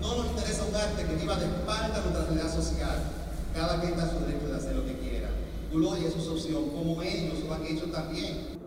No 0.00 0.16
nos 0.16 0.26
interesa 0.26 0.64
un 0.68 0.76
arte 0.76 1.04
que 1.04 1.16
viva 1.16 1.36
de 1.36 1.46
espalda 1.46 1.96
a 1.96 2.00
nuestra 2.00 2.24
realidad 2.24 2.54
social. 2.54 3.02
Cada 3.54 3.80
quien 3.80 3.94
está 3.94 4.10
su 4.10 4.20
derecho 4.20 4.48
de 4.48 4.56
hacer 4.56 4.76
lo 4.76 4.84
que 4.84 4.98
quiera. 4.98 5.30
Gloria 5.72 6.08
es 6.08 6.14
su 6.14 6.32
opción, 6.32 6.70
como 6.70 7.02
ellos 7.02 7.40
lo 7.46 7.54
han 7.54 7.66
hecho 7.66 7.86
también. 7.86 8.57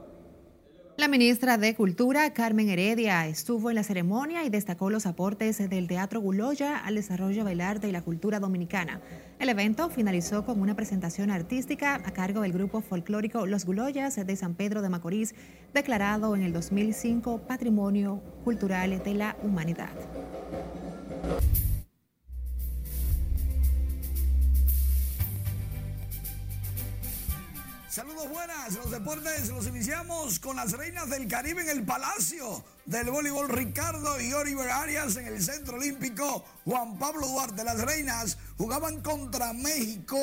La 1.02 1.08
ministra 1.08 1.58
de 1.58 1.74
Cultura, 1.74 2.32
Carmen 2.32 2.70
Heredia, 2.70 3.26
estuvo 3.26 3.72
en 3.72 3.76
la 3.76 3.82
ceremonia 3.82 4.44
y 4.44 4.52
destacó 4.52 4.92
los 4.92 5.08
aportes 5.08 5.58
del 5.68 5.88
Teatro 5.88 6.22
Guloya 6.22 6.78
al 6.78 6.94
desarrollo 6.94 7.44
del 7.44 7.62
arte 7.62 7.90
y 7.90 7.92
la 7.92 8.04
cultura 8.04 8.40
dominicana. 8.40 9.02
El 9.40 9.50
evento 9.50 9.90
finalizó 9.90 10.46
con 10.46 10.62
una 10.62 10.76
presentación 10.76 11.32
artística 11.32 11.96
a 11.96 12.12
cargo 12.12 12.42
del 12.42 12.54
grupo 12.54 12.82
folclórico 12.82 13.48
Los 13.48 13.66
Guloyas 13.66 14.16
de 14.16 14.36
San 14.36 14.54
Pedro 14.54 14.84
de 14.84 14.90
Macorís, 14.90 15.34
declarado 15.74 16.36
en 16.36 16.44
el 16.44 16.54
2005 16.54 17.48
Patrimonio 17.48 18.22
Cultural 18.44 19.02
de 19.04 19.14
la 19.16 19.36
Humanidad. 19.42 19.90
Saludos 27.92 28.30
buenas, 28.30 28.74
los 28.76 28.90
deportes 28.90 29.50
los 29.50 29.68
iniciamos 29.68 30.40
con 30.40 30.56
las 30.56 30.72
reinas 30.72 31.10
del 31.10 31.28
Caribe 31.28 31.64
en 31.64 31.68
el 31.68 31.84
Palacio 31.84 32.64
del 32.86 33.12
Voleibol 33.12 33.50
Ricardo 33.50 34.22
y 34.22 34.32
Oliver 34.32 34.70
Arias 34.70 35.18
en 35.18 35.28
el 35.28 35.44
Centro 35.44 35.76
Olímpico 35.76 36.46
Juan 36.64 36.98
Pablo 36.98 37.28
Duarte. 37.28 37.66
Las 37.66 37.82
reinas 37.82 38.38
jugaban 38.58 39.02
contra 39.02 39.52
México 39.52 40.18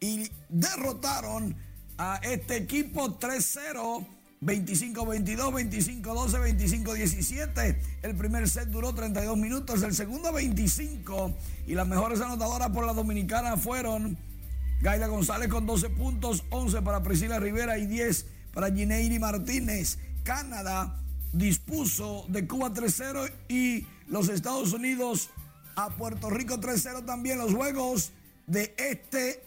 y 0.00 0.30
derrotaron 0.48 1.54
a 1.98 2.20
este 2.22 2.56
equipo 2.56 3.20
3-0. 3.20 4.06
25-22, 4.40 6.02
25-12, 6.02 6.84
25-17. 6.84 7.76
El 8.02 8.14
primer 8.14 8.48
set 8.48 8.68
duró 8.68 8.94
32 8.94 9.36
minutos, 9.36 9.82
el 9.82 9.94
segundo 9.94 10.32
25. 10.32 11.34
Y 11.66 11.74
las 11.74 11.86
mejores 11.86 12.22
anotadoras 12.22 12.70
por 12.70 12.86
la 12.86 12.94
dominicana 12.94 13.58
fueron 13.58 14.18
Gaila 14.84 15.06
González 15.06 15.48
con 15.48 15.64
12 15.64 15.88
puntos, 15.88 16.44
11 16.50 16.82
para 16.82 17.02
Priscila 17.02 17.40
Rivera 17.40 17.78
y 17.78 17.86
10 17.86 18.26
para 18.52 18.70
Gineiri 18.70 19.18
Martínez. 19.18 19.96
Canadá 20.24 21.00
dispuso 21.32 22.26
de 22.28 22.46
Cuba 22.46 22.68
3-0 22.68 23.32
y 23.48 23.86
los 24.08 24.28
Estados 24.28 24.74
Unidos 24.74 25.30
a 25.74 25.88
Puerto 25.88 26.28
Rico 26.28 26.60
3-0 26.60 27.06
también. 27.06 27.38
Los 27.38 27.54
juegos 27.54 28.12
de 28.46 28.74
este 28.76 29.42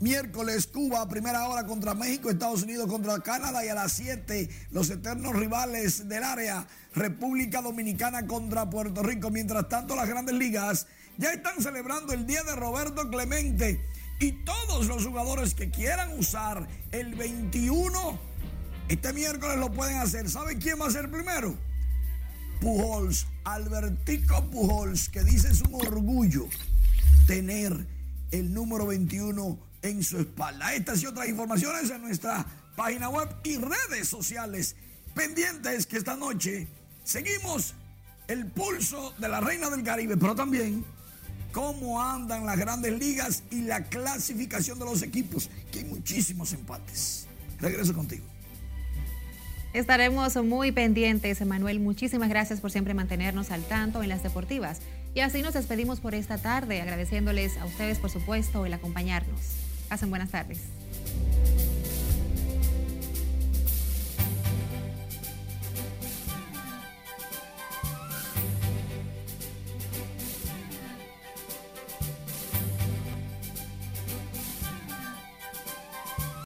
miércoles 0.00 0.66
Cuba 0.68 1.06
primera 1.06 1.46
hora 1.48 1.66
contra 1.66 1.92
México, 1.92 2.30
Estados 2.30 2.62
Unidos 2.62 2.86
contra 2.88 3.18
Canadá 3.18 3.62
y 3.62 3.68
a 3.68 3.74
las 3.74 3.92
7 3.92 4.48
los 4.70 4.88
eternos 4.88 5.36
rivales 5.36 6.08
del 6.08 6.24
área 6.24 6.66
República 6.94 7.60
Dominicana 7.60 8.26
contra 8.26 8.70
Puerto 8.70 9.02
Rico. 9.02 9.28
Mientras 9.28 9.68
tanto 9.68 9.94
las 9.94 10.08
grandes 10.08 10.34
ligas 10.34 10.86
ya 11.18 11.34
están 11.34 11.60
celebrando 11.62 12.14
el 12.14 12.26
día 12.26 12.42
de 12.42 12.56
Roberto 12.56 13.10
Clemente 13.10 13.84
y 14.18 14.32
todos 14.32 14.86
los 14.86 15.04
jugadores 15.04 15.54
que 15.54 15.70
quieran 15.70 16.18
usar 16.18 16.66
el 16.92 17.14
21, 17.14 18.18
este 18.88 19.12
miércoles 19.12 19.58
lo 19.58 19.72
pueden 19.72 19.98
hacer. 19.98 20.30
¿Saben 20.30 20.60
quién 20.60 20.80
va 20.80 20.86
a 20.86 20.90
ser 20.90 21.10
primero? 21.10 21.56
Pujols, 22.60 23.26
Albertico 23.44 24.50
Pujols, 24.50 25.08
que 25.08 25.22
dice 25.22 25.48
es 25.48 25.60
un 25.62 25.74
orgullo 25.74 26.48
tener 27.26 27.86
el 28.30 28.54
número 28.54 28.86
21 28.86 29.58
en 29.82 30.02
su 30.02 30.18
espalda. 30.18 30.74
Estas 30.74 31.02
y 31.02 31.06
otras 31.06 31.28
informaciones 31.28 31.90
en 31.90 32.02
nuestra 32.02 32.46
página 32.74 33.08
web 33.08 33.28
y 33.44 33.56
redes 33.56 34.08
sociales. 34.08 34.76
Pendientes 35.14 35.86
que 35.86 35.96
esta 35.96 36.16
noche 36.16 36.68
seguimos 37.04 37.74
el 38.28 38.46
pulso 38.46 39.14
de 39.18 39.28
la 39.28 39.40
Reina 39.40 39.70
del 39.70 39.82
Caribe, 39.82 40.16
pero 40.16 40.34
también 40.34 40.84
cómo 41.56 42.02
andan 42.02 42.44
las 42.44 42.58
grandes 42.58 42.98
ligas 42.98 43.42
y 43.50 43.62
la 43.62 43.84
clasificación 43.84 44.78
de 44.78 44.84
los 44.84 45.00
equipos, 45.00 45.48
que 45.72 45.78
hay 45.78 45.84
muchísimos 45.86 46.52
empates. 46.52 47.26
Regreso 47.58 47.94
contigo. 47.94 48.26
Estaremos 49.72 50.36
muy 50.36 50.70
pendientes, 50.72 51.40
Emanuel. 51.40 51.80
Muchísimas 51.80 52.28
gracias 52.28 52.60
por 52.60 52.70
siempre 52.70 52.92
mantenernos 52.92 53.50
al 53.50 53.62
tanto 53.62 54.02
en 54.02 54.10
las 54.10 54.22
deportivas. 54.22 54.82
Y 55.14 55.20
así 55.20 55.40
nos 55.40 55.54
despedimos 55.54 56.00
por 56.00 56.14
esta 56.14 56.36
tarde, 56.36 56.82
agradeciéndoles 56.82 57.56
a 57.56 57.64
ustedes, 57.64 57.98
por 58.00 58.10
supuesto, 58.10 58.66
el 58.66 58.74
acompañarnos. 58.74 59.40
Pasen 59.88 60.10
buenas 60.10 60.30
tardes. 60.30 60.58